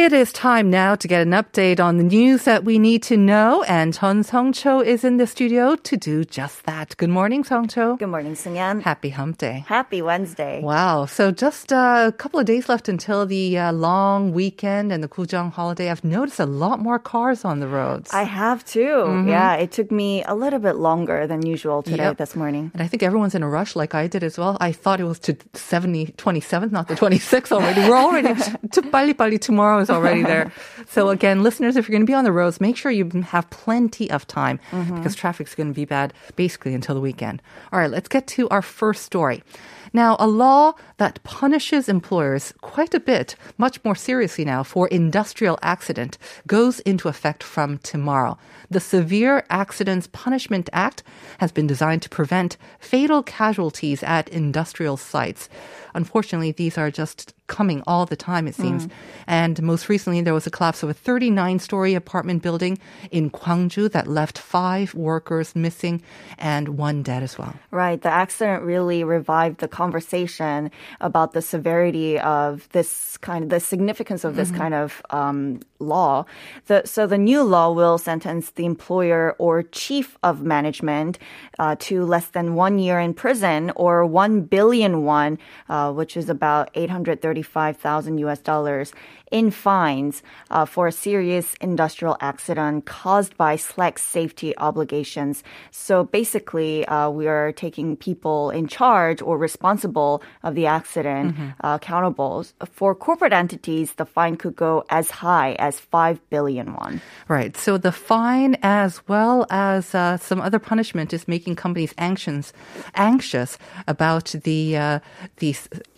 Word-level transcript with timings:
It 0.00 0.14
is 0.14 0.32
time 0.32 0.70
now 0.70 0.94
to 0.94 1.06
get 1.06 1.20
an 1.20 1.32
update 1.32 1.78
on 1.78 1.98
the 1.98 2.02
news 2.04 2.44
that 2.44 2.64
we 2.64 2.78
need 2.78 3.02
to 3.02 3.18
know, 3.18 3.62
and 3.64 3.92
Chun 3.92 4.22
Song 4.22 4.50
Cho 4.50 4.80
is 4.80 5.04
in 5.04 5.18
the 5.18 5.26
studio 5.26 5.76
to 5.76 5.94
do 5.98 6.24
just 6.24 6.64
that. 6.64 6.96
Good 6.96 7.10
morning, 7.10 7.44
Song 7.44 7.68
Cho. 7.68 7.96
Good 7.96 8.08
morning, 8.08 8.32
Sungyan. 8.32 8.80
Happy 8.80 9.10
Hump 9.10 9.36
Day. 9.36 9.62
Happy 9.68 10.00
Wednesday. 10.00 10.62
Wow. 10.62 11.04
So 11.04 11.30
just 11.30 11.70
uh, 11.70 12.06
a 12.08 12.12
couple 12.12 12.40
of 12.40 12.46
days 12.46 12.66
left 12.70 12.88
until 12.88 13.26
the 13.26 13.58
uh, 13.58 13.72
long 13.72 14.32
weekend 14.32 14.90
and 14.90 15.04
the 15.04 15.08
Kujang 15.08 15.52
holiday. 15.52 15.90
I've 15.90 16.02
noticed 16.02 16.40
a 16.40 16.46
lot 16.46 16.80
more 16.80 16.98
cars 16.98 17.44
on 17.44 17.60
the 17.60 17.68
roads. 17.68 18.10
I 18.14 18.22
have 18.22 18.64
too. 18.64 19.24
Yeah, 19.28 19.56
it 19.56 19.70
took 19.70 19.90
me 19.92 20.24
a 20.24 20.34
little 20.34 20.60
bit 20.60 20.76
longer 20.76 21.26
than 21.26 21.44
usual 21.44 21.82
today 21.82 22.04
Yep. 22.04 22.16
this 22.16 22.34
morning. 22.34 22.70
and 22.72 22.82
I 22.82 22.86
think 22.86 23.02
everyone's 23.02 23.34
in 23.34 23.42
a 23.42 23.48
rush 23.50 23.76
like 23.76 23.94
I 23.94 24.06
did 24.06 24.24
as 24.24 24.38
well. 24.38 24.56
I 24.62 24.72
thought 24.72 24.98
it 24.98 25.04
was 25.04 25.18
to 25.20 25.36
70, 25.52 26.06
27th, 26.16 26.72
not 26.72 26.88
the 26.88 26.94
26th 26.94 27.52
already. 27.52 27.82
We're 27.86 27.98
already 27.98 28.32
to 28.72 28.80
Bali 28.82 29.12
Bali 29.12 29.38
tomorrow 29.38 29.89
is 29.90 29.96
already 29.96 30.22
there. 30.22 30.52
So 30.88 31.10
again, 31.10 31.44
listeners, 31.44 31.76
if 31.76 31.86
you're 31.86 31.92
going 31.92 32.06
to 32.06 32.10
be 32.10 32.14
on 32.14 32.24
the 32.24 32.32
roads, 32.32 32.60
make 32.60 32.76
sure 32.76 32.90
you 32.90 33.08
have 33.28 33.48
plenty 33.50 34.10
of 34.10 34.26
time 34.26 34.58
mm-hmm. 34.72 34.96
because 34.96 35.14
traffic's 35.14 35.54
going 35.54 35.68
to 35.68 35.74
be 35.74 35.84
bad 35.84 36.12
basically 36.34 36.74
until 36.74 36.96
the 36.96 37.00
weekend. 37.00 37.42
All 37.72 37.78
right, 37.78 37.90
let's 37.90 38.08
get 38.08 38.26
to 38.28 38.48
our 38.48 38.62
first 38.62 39.04
story. 39.04 39.44
Now, 39.92 40.16
a 40.20 40.26
law 40.26 40.74
that 40.98 41.22
punishes 41.24 41.88
employers 41.88 42.52
quite 42.60 42.94
a 42.94 43.00
bit, 43.00 43.34
much 43.58 43.82
more 43.84 43.96
seriously 43.96 44.44
now, 44.44 44.62
for 44.62 44.86
industrial 44.88 45.58
accident 45.62 46.16
goes 46.46 46.80
into 46.80 47.08
effect 47.08 47.42
from 47.42 47.78
tomorrow. 47.78 48.38
The 48.70 48.80
Severe 48.80 49.44
Accidents 49.50 50.08
Punishment 50.12 50.70
Act 50.72 51.02
has 51.38 51.50
been 51.50 51.66
designed 51.66 52.02
to 52.02 52.08
prevent 52.08 52.56
fatal 52.78 53.22
casualties 53.22 54.02
at 54.04 54.28
industrial 54.28 54.96
sites. 54.96 55.48
Unfortunately, 55.94 56.52
these 56.52 56.78
are 56.78 56.90
just 56.90 57.34
coming 57.50 57.82
all 57.86 58.06
the 58.06 58.16
time, 58.16 58.46
it 58.46 58.54
seems. 58.54 58.86
And 59.26 59.60
most 59.62 59.88
recently, 59.90 60.22
there 60.22 60.32
was 60.32 60.46
a 60.46 60.50
collapse 60.50 60.82
of 60.82 60.88
a 60.88 60.94
39 60.94 61.58
story 61.58 61.94
apartment 61.94 62.42
building 62.42 62.78
in 63.10 63.30
Gwangju 63.30 63.90
that 63.90 64.06
left 64.06 64.38
five 64.38 64.94
workers 64.94 65.54
missing 65.54 66.00
and 66.38 66.78
one 66.78 67.02
dead 67.02 67.22
as 67.22 67.36
well. 67.36 67.54
Right. 67.70 68.00
The 68.00 68.08
accident 68.08 68.62
really 68.62 69.04
revived 69.04 69.58
the 69.58 69.68
conversation 69.68 70.70
about 71.00 71.32
the 71.32 71.42
severity 71.42 72.18
of 72.20 72.68
this 72.70 73.18
kind 73.18 73.44
of 73.44 73.50
the 73.50 73.60
significance 73.60 74.24
of 74.24 74.36
this 74.36 74.50
kind 74.50 74.72
of 74.72 75.02
um, 75.10 75.60
law. 75.80 76.24
The, 76.66 76.82
so 76.84 77.06
the 77.06 77.18
new 77.18 77.42
law 77.42 77.72
will 77.72 77.98
sentence 77.98 78.50
the 78.50 78.66
employer 78.66 79.34
or 79.38 79.62
chief 79.62 80.16
of 80.22 80.42
management 80.42 81.18
uh, 81.58 81.76
to 81.80 82.04
less 82.04 82.28
than 82.28 82.54
one 82.54 82.78
year 82.78 83.00
in 83.00 83.14
prison 83.14 83.72
or 83.76 84.06
one 84.06 84.42
billion 84.42 85.04
won, 85.04 85.38
uh, 85.68 85.92
which 85.92 86.16
is 86.16 86.28
about 86.28 86.70
835,000 86.74 88.18
US 88.18 88.40
dollars 88.40 88.92
in 89.30 89.50
fines 89.50 90.22
uh, 90.50 90.64
for 90.64 90.88
a 90.88 90.92
serious 90.92 91.54
industrial 91.60 92.16
accident 92.20 92.84
caused 92.86 93.36
by 93.36 93.56
slack 93.56 93.98
safety 93.98 94.56
obligations. 94.58 95.42
So 95.70 96.04
basically, 96.04 96.84
uh, 96.86 97.10
we 97.10 97.28
are 97.28 97.52
taking 97.52 97.96
people 97.96 98.50
in 98.50 98.66
charge 98.66 99.22
or 99.22 99.38
responsible 99.38 100.22
of 100.42 100.54
the 100.54 100.66
accident 100.66 101.36
uh, 101.62 101.78
accountable. 101.80 102.44
For 102.72 102.94
corporate 102.94 103.32
entities, 103.32 103.94
the 103.94 104.04
fine 104.04 104.36
could 104.36 104.56
go 104.56 104.84
as 104.90 105.10
high 105.10 105.52
as 105.58 105.69
5 105.78 106.30
billion 106.30 106.74
won. 106.74 107.00
Right. 107.28 107.56
So 107.56 107.78
the 107.78 107.92
fine, 107.92 108.56
as 108.62 109.06
well 109.06 109.46
as 109.50 109.94
uh, 109.94 110.16
some 110.16 110.40
other 110.40 110.58
punishment, 110.58 111.12
is 111.12 111.28
making 111.28 111.56
companies 111.56 111.94
anxious, 111.98 112.52
anxious 112.94 113.58
about 113.86 114.34
the 114.44 114.76
uh, 114.76 115.00
the 115.36 115.54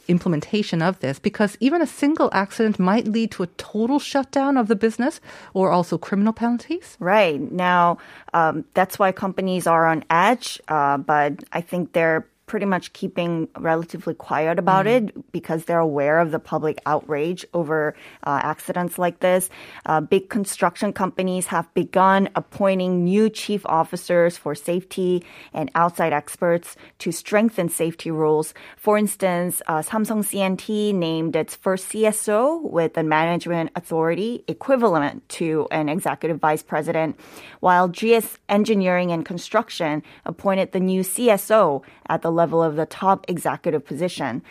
implementation 0.08 0.82
of 0.82 0.98
this 1.00 1.18
because 1.18 1.56
even 1.60 1.80
a 1.80 1.86
single 1.86 2.28
accident 2.32 2.78
might 2.78 3.06
lead 3.06 3.30
to 3.30 3.42
a 3.42 3.46
total 3.46 3.98
shutdown 3.98 4.56
of 4.56 4.68
the 4.68 4.76
business 4.76 5.20
or 5.54 5.70
also 5.70 5.96
criminal 5.96 6.32
penalties. 6.32 6.96
Right. 6.98 7.40
Now, 7.40 7.98
um, 8.34 8.64
that's 8.74 8.98
why 8.98 9.12
companies 9.12 9.66
are 9.66 9.86
on 9.86 10.04
edge, 10.10 10.60
uh, 10.68 10.98
but 10.98 11.44
I 11.52 11.60
think 11.60 11.92
they're 11.92 12.26
pretty 12.52 12.66
much 12.66 12.92
keeping 12.92 13.48
relatively 13.56 14.12
quiet 14.12 14.58
about 14.58 14.86
it 14.86 15.32
because 15.32 15.64
they're 15.64 15.78
aware 15.78 16.20
of 16.20 16.32
the 16.32 16.38
public 16.38 16.78
outrage 16.84 17.46
over 17.54 17.94
uh, 18.24 18.40
accidents 18.42 18.98
like 18.98 19.20
this. 19.20 19.48
Uh, 19.86 20.02
big 20.02 20.28
construction 20.28 20.92
companies 20.92 21.46
have 21.46 21.66
begun 21.72 22.28
appointing 22.36 23.04
new 23.04 23.30
chief 23.30 23.64
officers 23.64 24.36
for 24.36 24.54
safety 24.54 25.24
and 25.54 25.70
outside 25.74 26.12
experts 26.12 26.76
to 26.98 27.10
strengthen 27.10 27.70
safety 27.70 28.10
rules. 28.10 28.52
For 28.76 28.98
instance, 28.98 29.62
uh, 29.66 29.80
Samsung 29.80 30.22
C&T 30.22 30.92
named 30.92 31.34
its 31.34 31.56
first 31.56 31.88
CSO 31.88 32.60
with 32.60 32.98
a 32.98 33.02
management 33.02 33.70
authority 33.76 34.44
equivalent 34.46 35.26
to 35.40 35.66
an 35.70 35.88
executive 35.88 36.38
vice 36.38 36.62
president, 36.62 37.18
while 37.60 37.88
GS 37.88 38.36
Engineering 38.50 39.10
and 39.10 39.24
Construction 39.24 40.02
appointed 40.26 40.72
the 40.72 40.80
new 40.80 41.00
CSO 41.00 41.82
at 42.10 42.20
the 42.20 42.30
level 42.42 42.60
of 42.60 42.74
the 42.74 42.86
top 42.86 43.24
executive 43.28 43.84
position. 43.84 44.42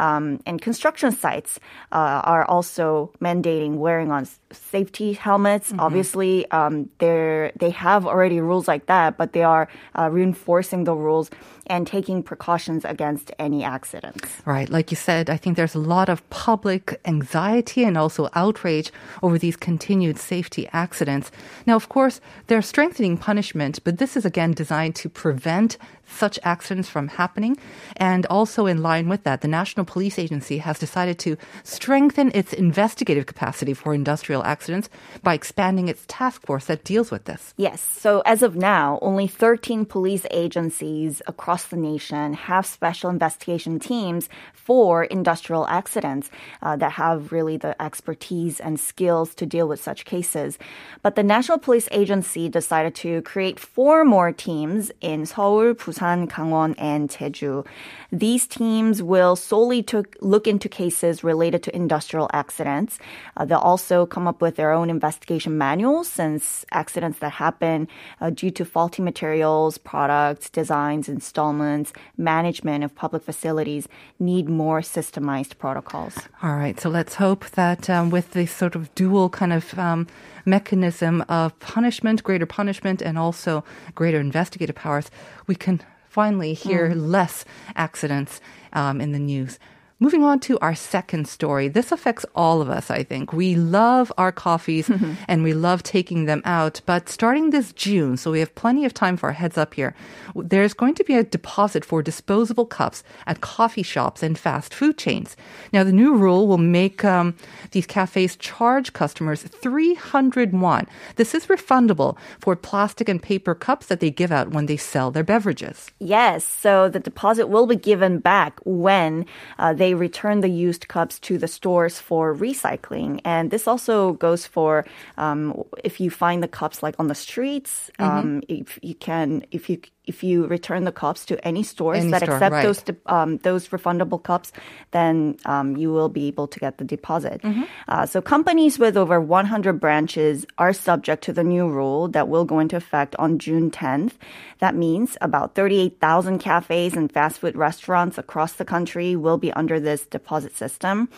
Um, 0.00 0.40
and 0.48 0.56
construction 0.60 1.12
sites 1.12 1.60
uh, 1.92 2.24
are 2.24 2.44
also 2.48 3.12
mandating 3.20 3.76
wearing 3.76 4.10
on 4.10 4.26
safety 4.50 5.12
helmets. 5.12 5.72
Obviously, 5.78 6.50
um, 6.50 6.88
they're, 6.98 7.52
they 7.62 7.70
have 7.70 8.06
already 8.06 8.40
rules 8.40 8.66
like 8.66 8.86
that, 8.86 9.18
but 9.20 9.32
they 9.36 9.44
are 9.44 9.68
uh, 9.98 10.08
reinforcing 10.10 10.84
the 10.84 10.94
rules 10.94 11.30
and 11.70 11.86
taking 11.86 12.22
precautions 12.22 12.84
against 12.84 13.30
any 13.38 13.62
accidents. 13.62 14.28
Right. 14.44 14.68
Like 14.68 14.90
you 14.90 14.96
said, 14.96 15.30
I 15.30 15.36
think 15.36 15.56
there's 15.56 15.76
a 15.76 15.86
lot 15.96 16.08
of 16.08 16.18
public 16.30 16.98
anxiety 17.04 17.84
and 17.84 17.96
also 17.96 18.28
outrage 18.34 18.90
over 19.22 19.38
these 19.38 19.56
continued 19.56 20.18
safety 20.18 20.68
accidents. 20.72 21.30
Now, 21.68 21.76
of 21.76 21.88
course, 21.88 22.20
they're 22.48 22.62
strengthening 22.62 23.16
punishment, 23.16 23.78
but 23.84 23.98
this 23.98 24.16
is 24.16 24.24
again 24.24 24.52
designed 24.52 24.96
to 24.96 25.08
prevent 25.08 25.78
such 26.10 26.40
accidents 26.42 26.88
from 26.88 27.06
happening. 27.06 27.56
And 27.96 28.26
also 28.26 28.66
in 28.66 28.82
line 28.82 29.08
with 29.08 29.22
that, 29.22 29.40
the 29.40 29.48
National 29.48 29.86
Police 29.90 30.20
Agency 30.20 30.58
has 30.58 30.78
decided 30.78 31.18
to 31.18 31.36
strengthen 31.64 32.30
its 32.32 32.52
investigative 32.52 33.26
capacity 33.26 33.74
for 33.74 33.92
industrial 33.92 34.44
accidents 34.44 34.88
by 35.24 35.34
expanding 35.34 35.88
its 35.88 36.04
task 36.06 36.46
force 36.46 36.66
that 36.66 36.84
deals 36.84 37.10
with 37.10 37.24
this. 37.24 37.54
Yes. 37.56 37.80
So 37.80 38.22
as 38.24 38.42
of 38.42 38.54
now, 38.54 39.00
only 39.02 39.26
13 39.26 39.84
police 39.84 40.26
agencies 40.30 41.22
across 41.26 41.64
the 41.66 41.76
nation 41.76 42.34
have 42.34 42.66
special 42.66 43.10
investigation 43.10 43.80
teams 43.80 44.28
for 44.54 45.02
industrial 45.04 45.66
accidents 45.66 46.30
uh, 46.62 46.76
that 46.76 46.92
have 46.92 47.32
really 47.32 47.56
the 47.56 47.74
expertise 47.82 48.60
and 48.60 48.78
skills 48.78 49.34
to 49.34 49.44
deal 49.44 49.66
with 49.66 49.82
such 49.82 50.04
cases. 50.04 50.56
But 51.02 51.16
the 51.16 51.24
National 51.24 51.58
Police 51.58 51.88
Agency 51.90 52.48
decided 52.48 52.94
to 53.02 53.22
create 53.22 53.58
four 53.58 54.04
more 54.04 54.30
teams 54.30 54.92
in 55.00 55.26
Seoul, 55.26 55.74
Busan, 55.74 56.28
Gangwon, 56.28 56.76
and 56.78 57.10
Jeju. 57.10 57.66
These 58.12 58.46
teams 58.46 59.02
will 59.02 59.34
solely 59.34 59.69
to 59.78 60.04
look 60.20 60.46
into 60.46 60.68
cases 60.68 61.22
related 61.22 61.62
to 61.62 61.70
industrial 61.74 62.28
accidents. 62.32 62.98
Uh, 63.36 63.44
they'll 63.44 63.58
also 63.72 64.06
come 64.06 64.26
up 64.26 64.42
with 64.42 64.56
their 64.56 64.72
own 64.72 64.90
investigation 64.90 65.56
manuals 65.56 66.08
since 66.08 66.66
accidents 66.72 67.18
that 67.20 67.30
happen 67.30 67.86
uh, 68.20 68.30
due 68.30 68.50
to 68.50 68.64
faulty 68.64 69.02
materials, 69.02 69.78
products, 69.78 70.50
designs, 70.50 71.08
installments, 71.08 71.92
management 72.16 72.82
of 72.84 72.94
public 72.94 73.22
facilities 73.22 73.86
need 74.18 74.48
more 74.48 74.80
systemized 74.80 75.58
protocols. 75.58 76.14
All 76.42 76.56
right, 76.56 76.78
so 76.80 76.90
let's 76.90 77.14
hope 77.14 77.48
that 77.50 77.88
um, 77.88 78.10
with 78.10 78.32
this 78.32 78.52
sort 78.52 78.74
of 78.74 78.92
dual 78.94 79.30
kind 79.30 79.52
of 79.52 79.78
um, 79.78 80.06
mechanism 80.44 81.22
of 81.28 81.58
punishment, 81.60 82.22
greater 82.22 82.46
punishment, 82.46 83.02
and 83.02 83.18
also 83.18 83.64
greater 83.94 84.20
investigative 84.20 84.76
powers, 84.76 85.10
we 85.46 85.54
can 85.54 85.80
finally 86.10 86.54
hear 86.54 86.92
less 86.92 87.44
accidents 87.76 88.40
um, 88.72 89.00
in 89.00 89.12
the 89.12 89.18
news. 89.18 89.58
Moving 90.02 90.24
on 90.24 90.40
to 90.40 90.58
our 90.60 90.74
second 90.74 91.28
story. 91.28 91.68
This 91.68 91.92
affects 91.92 92.24
all 92.34 92.62
of 92.62 92.70
us, 92.70 92.90
I 92.90 93.02
think. 93.02 93.34
We 93.34 93.54
love 93.54 94.10
our 94.16 94.32
coffees 94.32 94.90
and 95.28 95.42
we 95.42 95.52
love 95.52 95.82
taking 95.82 96.24
them 96.24 96.40
out. 96.46 96.80
But 96.86 97.10
starting 97.10 97.50
this 97.50 97.74
June, 97.74 98.16
so 98.16 98.30
we 98.30 98.40
have 98.40 98.54
plenty 98.54 98.86
of 98.86 98.94
time 98.94 99.18
for 99.18 99.28
a 99.28 99.34
heads 99.34 99.58
up 99.58 99.74
here, 99.74 99.94
there's 100.34 100.72
going 100.72 100.94
to 100.94 101.04
be 101.04 101.16
a 101.16 101.22
deposit 101.22 101.84
for 101.84 102.02
disposable 102.02 102.64
cups 102.64 103.04
at 103.26 103.42
coffee 103.42 103.82
shops 103.82 104.22
and 104.22 104.38
fast 104.38 104.72
food 104.72 104.96
chains. 104.96 105.36
Now, 105.70 105.84
the 105.84 105.92
new 105.92 106.14
rule 106.14 106.48
will 106.48 106.56
make 106.56 107.04
um, 107.04 107.36
these 107.72 107.86
cafes 107.86 108.36
charge 108.36 108.94
customers 108.94 109.42
300 109.42 110.58
won. 110.58 110.86
This 111.16 111.34
is 111.34 111.44
refundable 111.46 112.16
for 112.38 112.56
plastic 112.56 113.06
and 113.10 113.22
paper 113.22 113.54
cups 113.54 113.86
that 113.88 114.00
they 114.00 114.10
give 114.10 114.32
out 114.32 114.52
when 114.52 114.64
they 114.64 114.78
sell 114.78 115.10
their 115.10 115.24
beverages. 115.24 115.90
Yes, 115.98 116.42
so 116.42 116.88
the 116.88 117.00
deposit 117.00 117.48
will 117.48 117.66
be 117.66 117.76
given 117.76 118.18
back 118.18 118.58
when 118.64 119.26
uh, 119.58 119.74
they 119.74 119.89
return 119.94 120.40
the 120.40 120.48
used 120.48 120.88
cups 120.88 121.18
to 121.20 121.38
the 121.38 121.48
stores 121.48 121.98
for 121.98 122.34
recycling. 122.34 123.20
And 123.24 123.50
this 123.50 123.66
also 123.66 124.12
goes 124.14 124.46
for 124.46 124.84
um, 125.18 125.64
if 125.84 126.00
you 126.00 126.10
find 126.10 126.42
the 126.42 126.48
cups 126.48 126.82
like 126.82 126.94
on 126.98 127.08
the 127.08 127.14
streets, 127.14 127.90
um, 127.98 128.42
if 128.48 128.78
you 128.82 128.94
can, 128.94 129.44
if 129.50 129.68
you 129.68 129.80
if 130.06 130.24
you 130.24 130.46
return 130.46 130.84
the 130.84 130.92
cups 130.92 131.24
to 131.26 131.34
any 131.46 131.62
stores 131.62 131.98
Any 131.98 132.10
that 132.10 132.22
store, 132.22 132.34
accept 132.34 132.52
right. 132.52 132.64
those 132.64 132.82
um, 133.06 133.38
those 133.38 133.68
refundable 133.68 134.20
cups, 134.20 134.52
then 134.90 135.36
um, 135.44 135.76
you 135.76 135.92
will 135.92 136.08
be 136.08 136.26
able 136.26 136.48
to 136.48 136.58
get 136.58 136.78
the 136.78 136.84
deposit. 136.84 137.40
Uh, 137.86 138.06
so 138.06 138.20
companies 138.20 138.78
with 138.78 138.96
over 138.96 139.20
100 139.20 139.78
branches 139.78 140.46
are 140.58 140.72
subject 140.72 141.24
to 141.24 141.32
the 141.32 141.44
new 141.44 141.68
rule 141.68 142.08
that 142.08 142.28
will 142.28 142.44
go 142.44 142.58
into 142.58 142.76
effect 142.76 143.14
on 143.16 143.38
June 143.38 143.70
10th. 143.70 144.12
That 144.58 144.74
means 144.74 145.16
about 145.20 145.54
38,000 145.54 146.38
cafes 146.38 146.94
and 146.94 147.10
fast 147.10 147.38
food 147.38 147.56
restaurants 147.56 148.18
across 148.18 148.54
the 148.54 148.64
country 148.64 149.16
will 149.16 149.38
be 149.38 149.52
under 149.52 149.79
this 149.80 150.06
deposit 150.06 150.56
system. 150.56 151.08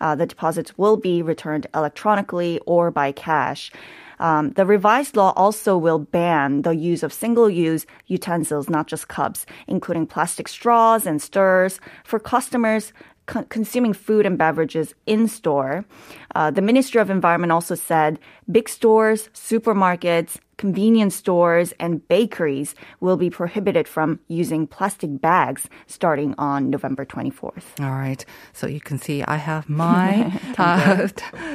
Uh, 0.00 0.14
the 0.14 0.26
deposits 0.26 0.76
will 0.78 0.96
be 0.96 1.22
returned 1.22 1.66
electronically 1.74 2.60
or 2.66 2.90
by 2.90 3.12
cash. 3.12 3.70
Um, 4.18 4.50
the 4.50 4.66
revised 4.66 5.16
law 5.16 5.32
also 5.34 5.78
will 5.78 5.98
ban 5.98 6.62
the 6.62 6.76
use 6.76 7.02
of 7.02 7.12
single-use 7.12 7.86
utensils, 8.06 8.68
not 8.68 8.86
just 8.86 9.08
cups, 9.08 9.46
including 9.66 10.06
plastic 10.06 10.46
straws 10.46 11.06
and 11.06 11.22
stirrers 11.22 11.80
for 12.04 12.18
customers 12.18 12.92
co- 13.26 13.44
consuming 13.44 13.94
food 13.94 14.26
and 14.26 14.36
beverages 14.36 14.94
in 15.06 15.26
store. 15.26 15.86
Uh, 16.34 16.50
the 16.50 16.60
Ministry 16.60 17.00
of 17.00 17.08
Environment 17.08 17.52
also 17.52 17.74
said 17.74 18.18
big 18.50 18.68
stores, 18.68 19.30
supermarkets, 19.32 20.36
convenience 20.60 21.16
stores, 21.16 21.72
and 21.80 22.06
bakeries 22.06 22.74
will 23.00 23.16
be 23.16 23.30
prohibited 23.30 23.88
from 23.88 24.20
using 24.28 24.66
plastic 24.66 25.18
bags 25.18 25.70
starting 25.86 26.34
on 26.36 26.68
November 26.68 27.06
24th. 27.06 27.80
All 27.80 27.92
right. 27.92 28.22
So 28.52 28.66
you 28.66 28.78
can 28.78 28.98
see 28.98 29.22
I 29.22 29.36
have 29.36 29.70
my 29.70 30.26
uh, 30.58 31.08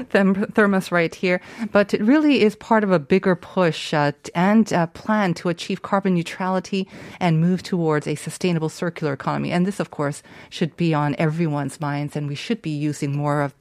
therm- 0.10 0.52
thermos 0.56 0.92
right 0.92 1.14
here. 1.14 1.40
But 1.72 1.94
it 1.94 2.02
really 2.02 2.42
is 2.42 2.56
part 2.56 2.84
of 2.84 2.92
a 2.92 2.98
bigger 2.98 3.36
push 3.36 3.94
uh, 3.94 4.14
and 4.34 4.74
uh, 4.74 4.88
plan 4.88 5.36
to 5.36 5.50
achieve 5.50 5.84
carbon 5.84 6.16
neutrality 6.16 6.88
and 7.20 7.40
move 7.40 7.62
towards 7.62 8.08
a 8.08 8.16
sustainable 8.16 8.70
circular 8.70 9.14
economy. 9.14 9.52
And 9.52 9.68
this, 9.68 9.80
of 9.80 9.92
course, 9.92 10.24
should 10.50 10.76
be 10.78 10.96
on 10.96 11.16
everyone's 11.20 11.80
minds. 11.80 12.16
And 12.16 12.28
we 12.28 12.34
should 12.34 12.64
be 12.64 12.72
using 12.72 13.16
more 13.16 13.44
of 13.44 13.54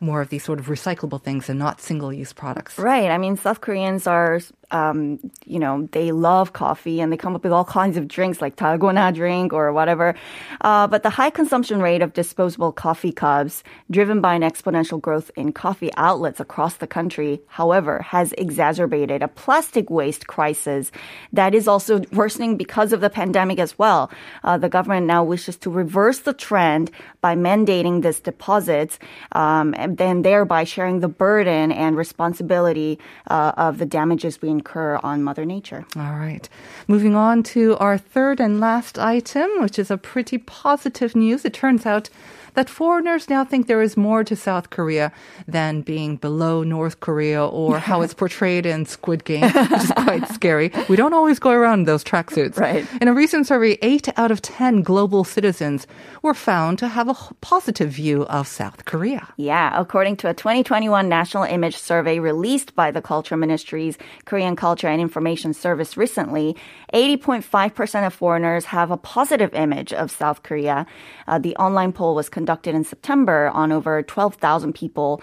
more 0.00 0.20
of 0.20 0.28
these 0.30 0.42
sort 0.42 0.58
of 0.58 0.66
recyclable 0.66 1.22
things 1.22 1.48
and 1.48 1.58
not 1.58 1.80
single-use 1.80 2.32
products. 2.32 2.78
Right. 2.78 3.10
I 3.10 3.18
mean, 3.18 3.36
South 3.36 3.60
Koreans 3.60 4.08
are, 4.08 4.40
um, 4.70 5.18
you 5.46 5.58
know, 5.58 5.88
they 5.92 6.12
love 6.12 6.52
coffee 6.52 7.00
and 7.00 7.12
they 7.12 7.16
come 7.16 7.34
up 7.34 7.42
with 7.42 7.52
all 7.52 7.64
kinds 7.64 7.96
of 7.96 8.06
drinks 8.06 8.40
like 8.40 8.56
dalgona 8.56 9.14
drink 9.14 9.52
or 9.52 9.72
whatever. 9.72 10.14
Uh, 10.60 10.86
but 10.86 11.02
the 11.02 11.10
high 11.10 11.30
consumption 11.30 11.80
rate 11.80 12.02
of 12.02 12.12
disposable 12.12 12.72
coffee 12.72 13.12
cups, 13.12 13.62
driven 13.90 14.20
by 14.20 14.34
an 14.34 14.42
exponential 14.42 15.00
growth 15.00 15.30
in 15.36 15.52
coffee 15.52 15.90
outlets 15.96 16.40
across 16.40 16.76
the 16.76 16.86
country, 16.86 17.40
however, 17.46 18.02
has 18.02 18.32
exacerbated 18.36 19.22
a 19.22 19.28
plastic 19.28 19.88
waste 19.88 20.26
crisis 20.26 20.92
that 21.32 21.54
is 21.54 21.66
also 21.66 22.00
worsening 22.12 22.56
because 22.56 22.92
of 22.92 23.00
the 23.00 23.10
pandemic 23.10 23.58
as 23.58 23.78
well. 23.78 24.10
Uh, 24.44 24.58
the 24.58 24.68
government 24.68 25.06
now 25.06 25.24
wishes 25.24 25.56
to 25.56 25.70
reverse 25.70 26.20
the 26.20 26.34
trend 26.34 26.90
by 27.20 27.34
mandating 27.34 28.02
this 28.02 28.20
deposits 28.20 28.98
um, 29.32 29.74
and 29.78 29.96
then 29.96 30.22
thereby 30.22 30.64
sharing 30.64 31.00
the 31.00 31.08
burden 31.08 31.72
and 31.72 31.96
responsibility 31.96 32.98
uh, 33.28 33.52
of 33.56 33.78
the 33.78 33.86
damages 33.86 34.40
we 34.42 34.57
incur 34.58 34.98
on 35.02 35.22
Mother 35.22 35.44
Nature. 35.44 35.86
All 35.96 36.18
right. 36.18 36.48
Moving 36.86 37.14
on 37.14 37.42
to 37.54 37.76
our 37.78 37.96
third 37.96 38.40
and 38.40 38.60
last 38.60 38.98
item, 38.98 39.48
which 39.60 39.78
is 39.78 39.90
a 39.90 39.96
pretty 39.96 40.38
positive 40.38 41.14
news. 41.14 41.44
It 41.44 41.54
turns 41.54 41.86
out 41.86 42.10
that 42.58 42.68
foreigners 42.68 43.30
now 43.30 43.44
think 43.44 43.68
there 43.68 43.80
is 43.80 43.96
more 43.96 44.24
to 44.24 44.34
South 44.34 44.70
Korea 44.70 45.12
than 45.46 45.80
being 45.80 46.16
below 46.16 46.64
North 46.64 46.98
Korea 46.98 47.46
or 47.46 47.78
how 47.78 48.02
it's 48.02 48.14
portrayed 48.14 48.66
in 48.66 48.84
Squid 48.84 49.22
Game, 49.22 49.42
which 49.42 49.84
is 49.84 49.92
quite 49.96 50.26
scary. 50.30 50.72
We 50.88 50.96
don't 50.96 51.14
always 51.14 51.38
go 51.38 51.52
around 51.52 51.78
in 51.78 51.84
those 51.84 52.02
tracksuits. 52.02 52.58
Right. 52.58 52.84
In 53.00 53.06
a 53.06 53.14
recent 53.14 53.46
survey, 53.46 53.78
8 53.80 54.08
out 54.18 54.32
of 54.32 54.42
10 54.42 54.82
global 54.82 55.22
citizens 55.22 55.86
were 56.22 56.34
found 56.34 56.80
to 56.80 56.88
have 56.88 57.06
a 57.06 57.14
positive 57.40 57.90
view 57.90 58.24
of 58.24 58.48
South 58.48 58.86
Korea. 58.86 59.28
Yeah, 59.36 59.70
according 59.80 60.16
to 60.16 60.28
a 60.28 60.34
2021 60.34 61.08
National 61.08 61.44
Image 61.44 61.76
Survey 61.76 62.18
released 62.18 62.74
by 62.74 62.90
the 62.90 63.00
Culture 63.00 63.36
Ministry's 63.36 63.96
Korean 64.24 64.56
Culture 64.56 64.88
and 64.88 65.00
Information 65.00 65.54
Service 65.54 65.96
recently, 65.96 66.56
80.5% 66.92 68.04
of 68.04 68.12
foreigners 68.12 68.64
have 68.64 68.90
a 68.90 68.96
positive 68.96 69.54
image 69.54 69.92
of 69.92 70.10
South 70.10 70.42
Korea. 70.42 70.86
Uh, 71.28 71.38
the 71.38 71.54
online 71.54 71.92
poll 71.92 72.16
was 72.16 72.28
conducted 72.28 72.47
in 72.48 72.84
September 72.84 73.50
on 73.52 73.72
over 73.72 74.02
12,000 74.02 74.72
people. 74.74 75.20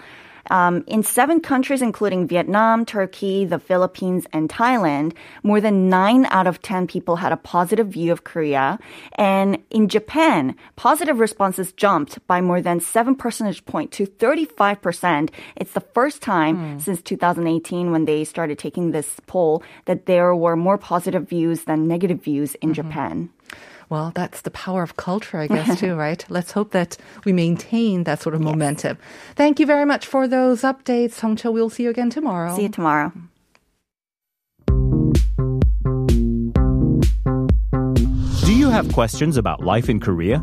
Um, 0.50 0.84
in 0.86 1.02
seven 1.02 1.40
countries, 1.40 1.82
including 1.82 2.28
Vietnam, 2.28 2.84
Turkey, 2.84 3.44
the 3.44 3.58
Philippines, 3.58 4.26
and 4.32 4.48
Thailand, 4.48 5.12
more 5.42 5.60
than 5.60 5.88
nine 5.88 6.26
out 6.26 6.46
of 6.46 6.62
10 6.62 6.86
people 6.86 7.16
had 7.16 7.32
a 7.32 7.36
positive 7.36 7.88
view 7.88 8.12
of 8.12 8.24
Korea. 8.24 8.78
And 9.14 9.58
in 9.70 9.88
Japan, 9.88 10.54
positive 10.76 11.18
responses 11.18 11.72
jumped 11.72 12.24
by 12.26 12.40
more 12.40 12.60
than 12.60 12.80
seven 12.80 13.16
percentage 13.16 13.64
point 13.64 13.90
to 13.92 14.06
35%. 14.06 15.30
It's 15.56 15.72
the 15.72 15.80
first 15.80 16.22
time 16.22 16.78
since 16.78 17.02
2018 17.02 17.90
when 17.90 18.04
they 18.04 18.24
started 18.24 18.58
taking 18.58 18.90
this 18.90 19.16
poll 19.26 19.62
that 19.86 20.06
there 20.06 20.34
were 20.34 20.56
more 20.56 20.78
positive 20.78 21.28
views 21.28 21.64
than 21.64 21.88
negative 21.88 22.22
views 22.22 22.54
in 22.56 22.72
Japan. 22.72 23.30
Well, 23.88 24.12
that's 24.14 24.40
the 24.40 24.50
power 24.50 24.82
of 24.82 24.96
culture, 24.96 25.38
I 25.38 25.46
guess, 25.46 25.78
too, 25.80 25.94
right? 25.94 26.24
Let's 26.28 26.52
hope 26.52 26.72
that 26.72 26.96
we 27.24 27.32
maintain 27.32 28.04
that 28.04 28.20
sort 28.20 28.34
of 28.34 28.40
momentum. 28.40 28.98
Thank 29.34 29.60
you 29.60 29.66
very 29.66 29.84
much 29.84 30.06
for 30.06 30.26
those 30.26 30.62
updates. 30.62 31.12
Song 31.12 31.36
Cho, 31.36 31.50
we'll 31.50 31.70
see 31.70 31.84
you 31.84 31.90
again 31.90 32.10
tomorrow. 32.10 32.54
See 32.56 32.62
you 32.62 32.68
tomorrow. 32.68 33.12
Do 38.44 38.54
you 38.54 38.70
have 38.70 38.92
questions 38.92 39.36
about 39.36 39.62
life 39.62 39.88
in 39.88 40.00
Korea? 40.00 40.42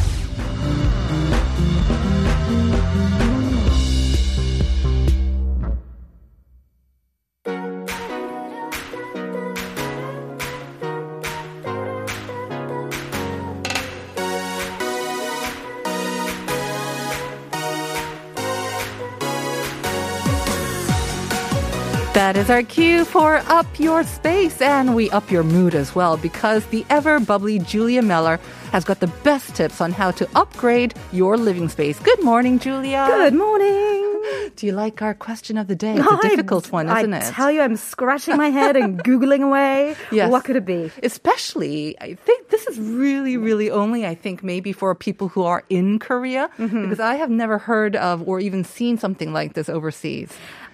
Our 22.51 22.63
cue 22.63 23.05
for 23.05 23.37
Up 23.47 23.65
Your 23.79 24.03
Space, 24.03 24.61
and 24.61 24.93
we 24.93 25.09
up 25.11 25.31
your 25.31 25.43
mood 25.43 25.73
as 25.73 25.95
well 25.95 26.17
because 26.17 26.65
the 26.65 26.85
ever 26.89 27.19
bubbly 27.19 27.59
Julia 27.59 28.01
Meller 28.01 28.39
has 28.71 28.83
got 28.83 28.99
the 28.99 29.07
best 29.23 29.55
tips 29.55 29.79
on 29.79 29.91
how 29.91 30.11
to 30.11 30.27
upgrade 30.35 30.93
your 31.13 31.37
living 31.37 31.69
space. 31.69 31.97
Good 31.99 32.21
morning, 32.23 32.59
Julia. 32.59 33.05
Good 33.09 33.33
morning. 33.33 34.07
Do 34.55 34.65
you 34.65 34.73
like 34.73 35.01
our 35.01 35.13
question 35.13 35.57
of 35.57 35.67
the 35.67 35.75
day? 35.75 35.95
It's 35.95 36.11
a 36.11 36.27
difficult 36.29 36.71
one, 36.71 36.89
isn't 36.89 37.13
it? 37.13 37.23
I 37.23 37.31
tell 37.31 37.51
you, 37.51 37.61
I'm 37.61 37.75
scratching 37.77 38.37
my 38.37 38.49
head 38.49 38.75
and 38.75 39.01
Googling 39.03 39.43
away. 39.43 39.95
Yes. 40.11 40.29
What 40.29 40.43
could 40.43 40.55
it 40.57 40.65
be? 40.65 40.91
Especially, 41.03 41.95
I 42.01 42.15
think 42.15 42.49
this 42.49 42.67
is 42.67 42.77
really, 42.79 43.37
really 43.37 43.71
only, 43.71 44.05
I 44.05 44.15
think, 44.15 44.43
maybe 44.43 44.73
for 44.73 44.93
people 44.95 45.29
who 45.29 45.43
are 45.43 45.63
in 45.69 45.99
Korea, 45.99 46.49
Mm-hmm. 46.57 46.83
because 46.83 46.99
I 46.99 47.15
have 47.15 47.29
never 47.29 47.57
heard 47.57 47.95
of 47.95 48.27
or 48.27 48.39
even 48.39 48.63
seen 48.63 48.97
something 48.97 49.31
like 49.33 49.53
this 49.53 49.69
overseas. 49.69 50.29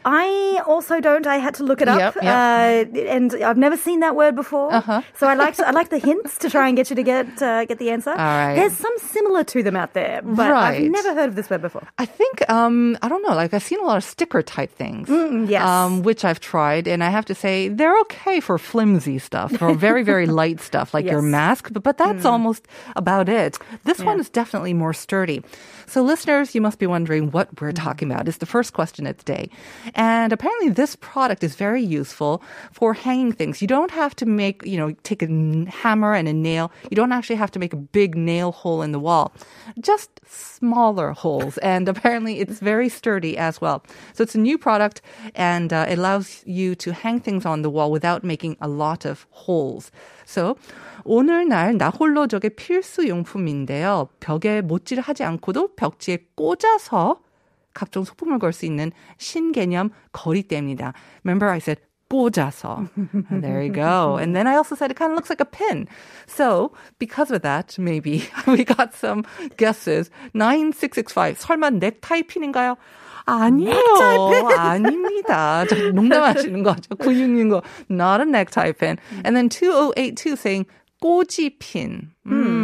I 0.06 0.62
also 0.66 1.00
don't. 1.02 1.28
I 1.28 1.38
had 1.38 1.54
to 1.56 1.64
look 1.64 1.82
it 1.82 1.88
up, 1.90 2.00
Yep, 2.00 2.24
yep. 2.24 2.34
Uh, 2.96 3.00
and 3.00 3.34
I've 3.44 3.58
never 3.58 3.76
seen 3.76 4.00
that 4.00 4.16
word 4.16 4.36
before. 4.36 4.74
Uh-huh. 4.74 5.02
So 5.16 5.28
I 5.28 5.34
like 5.34 5.60
I 5.60 5.72
like 5.72 5.90
the 5.90 5.98
hints 6.00 6.38
to 6.40 6.50
try 6.50 6.68
and 6.68 6.78
get 6.78 6.90
you 6.90 6.96
to 6.96 7.04
get 7.04 7.42
uh, 7.42 7.66
get 7.66 7.78
the 7.80 7.90
answer. 7.92 8.12
All 8.12 8.16
right. 8.18 8.56
There's 8.56 8.74
some 8.78 8.94
similar 9.00 9.44
to 9.46 9.64
them 9.64 9.76
out 9.76 9.94
there, 9.94 10.22
but 10.24 10.52
Right. 10.52 10.84
I've 10.84 10.92
never 10.92 11.14
heard 11.14 11.30
of 11.30 11.36
this 11.36 11.50
word 11.50 11.62
before. 11.62 11.88
I 11.98 12.06
think 12.06 12.50
um 12.50 12.98
I 13.02 13.10
don't 13.10 13.22
know, 13.28 13.36
like 13.36 13.54
I've 13.54 13.64
seen 13.64 13.80
a 13.82 13.84
lot 13.86 13.98
of 13.98 14.04
sticker 14.04 14.42
type 14.42 14.72
things. 14.72 15.10
Mm, 15.10 15.50
yes. 15.50 15.62
Um, 15.68 16.04
which 16.04 16.24
I've 16.24 16.40
tried 16.40 16.88
and 16.88 17.04
I 17.04 17.10
have 17.10 17.26
to 17.26 17.36
say 17.36 17.68
they're 17.68 18.00
okay 18.02 18.40
for 18.40 18.58
flimsy 18.58 19.20
stuff 19.20 19.62
or 19.62 19.74
very, 19.74 20.04
very 20.04 20.26
light 20.42 20.62
stuff 20.62 20.94
like 20.94 21.06
your 21.06 21.16
Yes. 21.22 21.28
Mm. 21.28 21.32
mask, 21.32 21.70
but, 21.74 21.84
but 21.84 21.98
that's 21.98 22.24
almost 22.26 22.68
about 22.96 23.28
it. 23.30 23.58
This 23.84 24.00
one 24.00 24.20
is 24.20 24.30
definitely 24.30 24.74
more 24.74 24.94
sturdy. 24.94 25.44
So 25.88 26.02
listeners, 26.04 26.54
you 26.56 26.62
must 26.62 26.80
be 26.80 26.88
wondering 26.88 27.32
what 27.32 27.50
we're 27.62 27.72
Mm. 27.72 27.84
talking 27.84 28.12
about. 28.12 28.28
Is 28.28 28.38
the 28.38 28.46
first 28.46 28.74
question 28.74 29.08
of 29.08 29.18
the 29.18 29.24
day. 29.24 29.50
And 29.95 30.33
apparently 30.33 30.69
this 30.69 30.97
product 30.97 31.43
is 31.45 31.55
very 31.55 31.83
useful 31.83 32.43
for 32.73 32.95
hanging 32.95 33.33
things. 33.33 33.61
You 33.61 33.69
don't 33.69 33.91
have 33.91 34.15
to 34.17 34.27
make, 34.27 34.65
you 34.65 34.77
know, 34.77 34.93
take 35.03 35.23
a 35.23 35.27
n- 35.27 35.67
hammer 35.67 36.15
and 36.15 36.29
a 36.29 36.33
nail. 36.33 36.71
You 36.91 36.97
don't 36.97 37.13
actually 37.13 37.37
have 37.37 37.51
to 37.53 37.59
make 37.59 37.73
a 37.73 37.77
big 37.77 38.17
nail 38.17 38.53
hole 38.53 38.83
in 38.83 38.93
the 38.93 39.01
wall. 39.01 39.33
Just 39.81 40.21
smaller 40.27 41.13
holes. 41.13 41.59
And 41.59 41.89
apparently 41.89 42.41
it's 42.41 42.61
very 42.61 42.89
sturdy 42.89 43.37
as 43.37 43.61
well. 43.61 43.85
So 44.15 44.23
it's 44.23 44.35
a 44.35 44.39
new 44.39 44.59
product 44.59 45.03
and 45.35 45.73
uh, 45.73 45.87
it 45.89 45.99
allows 45.99 46.43
you 46.47 46.75
to 46.77 46.93
hang 46.93 47.21
things 47.21 47.45
on 47.45 47.63
the 47.63 47.71
wall 47.71 47.91
without 47.91 48.25
making 48.25 48.57
a 48.61 48.69
lot 48.69 49.05
of 49.05 49.27
holes. 49.31 49.91
So 50.25 50.57
오늘날 51.05 51.77
나 51.77 51.91
홀로족의 51.91 52.51
필수 52.57 53.09
용품인데요. 53.09 54.09
벽에 54.21 54.61
못질을 54.61 55.03
하지 55.03 55.25
않고도 55.25 55.75
벽지에 55.75 56.19
꽂아서 56.37 57.21
각종 57.78 58.04
소품을 58.04 58.40
걸 58.40 58.52
수 58.52 58.66
있는 58.66 58.92
신개념 59.18 59.92
거리대입니다. 60.12 60.94
Remember 61.24 61.48
I 61.52 61.58
said 61.62 61.80
꽂아서. 62.10 62.88
there 63.30 63.62
you 63.62 63.72
go. 63.72 64.18
And 64.18 64.34
then 64.34 64.48
I 64.48 64.56
also 64.56 64.76
said 64.76 64.90
it 64.92 64.98
kind 64.98 65.12
of 65.12 65.16
looks 65.18 65.30
like 65.30 65.42
a 65.42 65.46
pin. 65.46 65.88
So 66.26 66.72
because 67.00 67.30
of 67.32 67.42
that, 67.44 67.76
maybe 67.78 68.24
we 68.48 68.64
got 68.64 68.96
some 68.96 69.24
guesses. 69.58 70.10
9665. 70.34 71.36
설마 71.38 71.70
넥타이 71.72 72.24
핀인가요? 72.24 72.78
아니에요. 73.26 73.76
아닙니다. 74.58 75.66
저 75.68 75.76
농담하시는 75.92 76.64
거죠. 76.64 76.96
96님 76.96 77.50
거. 77.50 77.62
Not 77.90 78.22
a 78.22 78.26
necktie 78.26 78.72
pin. 78.72 78.98
And 79.26 79.36
then 79.36 79.50
2082 79.50 80.38
saying 80.38 80.66
꼬지 81.04 81.60
pin. 81.60 82.12
Hmm. 82.26 82.57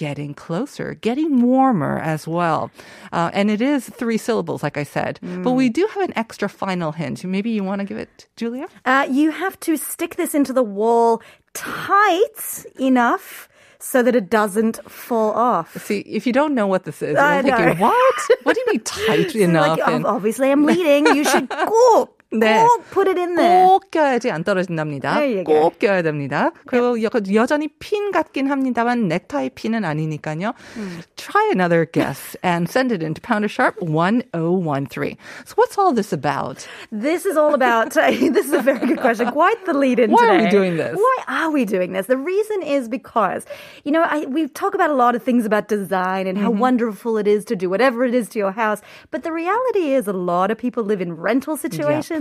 Getting 0.00 0.32
closer, 0.32 0.94
getting 0.94 1.42
warmer 1.42 1.98
as 2.00 2.26
well. 2.26 2.70
Uh, 3.12 3.28
and 3.34 3.50
it 3.50 3.60
is 3.60 3.84
three 4.00 4.16
syllables, 4.16 4.62
like 4.62 4.78
I 4.80 4.82
said. 4.96 5.20
But 5.44 5.52
we 5.52 5.68
do 5.68 5.86
have 5.92 6.02
an 6.08 6.14
extra 6.16 6.48
final 6.48 6.92
hint. 6.92 7.22
Maybe 7.22 7.50
you 7.50 7.62
want 7.62 7.80
to 7.82 7.84
give 7.84 7.98
it, 7.98 8.26
Julia? 8.34 8.66
Uh, 8.86 9.06
you 9.10 9.30
have 9.30 9.60
to 9.60 9.76
stick 9.76 10.16
this 10.16 10.32
into 10.34 10.54
the 10.54 10.62
wall 10.62 11.20
tight 11.52 12.64
enough 12.80 13.46
so 13.78 14.02
that 14.02 14.14
it 14.16 14.30
doesn't 14.30 14.80
fall 14.90 15.32
off. 15.32 15.76
See, 15.84 16.00
if 16.00 16.26
you 16.26 16.32
don't 16.32 16.54
know 16.54 16.66
what 16.66 16.84
this 16.84 17.02
is, 17.02 17.16
I 17.16 17.40
you're 17.40 17.56
thinking, 17.56 17.78
what? 17.78 18.14
What 18.44 18.54
do 18.54 18.60
you 18.60 18.66
mean 18.72 18.80
tight 18.84 19.34
enough? 19.36 19.78
Like, 19.80 19.88
And- 19.88 20.06
obviously, 20.06 20.50
I'm 20.50 20.64
leading. 20.64 21.14
You 21.14 21.24
should 21.24 21.48
꼭, 21.72 22.08
네. 22.31 22.65
꼭 22.65 22.83
put 22.91 23.07
it 23.07 23.17
in 23.17 23.35
there. 23.35 23.65
꼭 23.65 23.91
껴야지 23.91 24.29
안 24.29 24.43
떨어진답니다. 24.43 25.13
There 25.15 25.31
you 25.37 25.43
go. 25.45 25.61
꼭 25.61 25.79
껴야 25.79 26.01
됩니다. 26.01 26.51
그리고 26.65 27.01
여, 27.01 27.09
여전히 27.33 27.69
핀 27.79 28.11
같긴 28.11 28.47
합니다만 28.49 29.07
넥타이 29.07 29.51
핀은 29.51 29.85
아니니까요. 29.85 30.53
Try 31.15 31.49
another 31.53 31.85
guess 31.85 32.35
and 32.43 32.67
send 32.69 32.91
it 32.91 33.01
into 33.03 33.21
Pounder 33.21 33.47
Sharp 33.47 33.75
1013. 33.81 35.17
So 35.45 35.53
what's 35.55 35.77
all 35.77 35.93
this 35.93 36.11
about? 36.11 36.67
This 36.91 37.25
is 37.25 37.37
all 37.37 37.53
about. 37.53 37.91
this 37.93 38.45
is 38.45 38.53
a 38.53 38.61
very 38.61 38.79
good 38.85 38.99
question. 38.99 39.31
Quite 39.31 39.65
the 39.65 39.73
lead 39.73 39.99
in 39.99 40.11
Why 40.11 40.25
today. 40.25 40.35
are 40.35 40.43
we 40.43 40.49
doing 40.49 40.77
this? 40.77 40.95
Why 40.97 41.17
are 41.27 41.51
we 41.51 41.65
doing 41.65 41.93
this? 41.93 42.07
The 42.07 42.17
reason 42.17 42.61
is 42.63 42.89
because, 42.89 43.45
you 43.83 43.91
know, 43.91 44.03
I, 44.03 44.25
we 44.25 44.47
talk 44.49 44.73
about 44.73 44.89
a 44.89 44.93
lot 44.95 45.15
of 45.15 45.23
things 45.23 45.45
about 45.45 45.67
design 45.67 46.27
and 46.27 46.35
Mm-hmm. 46.35 46.43
how 46.43 46.51
wonderful 46.51 47.17
it 47.17 47.27
is 47.27 47.45
to 47.45 47.55
do 47.55 47.69
whatever 47.69 48.03
it 48.03 48.13
is 48.13 48.27
to 48.29 48.39
your 48.39 48.51
house. 48.51 48.81
But 49.09 49.23
the 49.23 49.31
reality 49.31 49.93
is, 49.93 50.05
a 50.07 50.11
lot 50.13 50.51
of 50.51 50.57
people 50.57 50.83
live 50.83 50.99
in 50.99 51.13
rental 51.15 51.55
situations, 51.55 52.18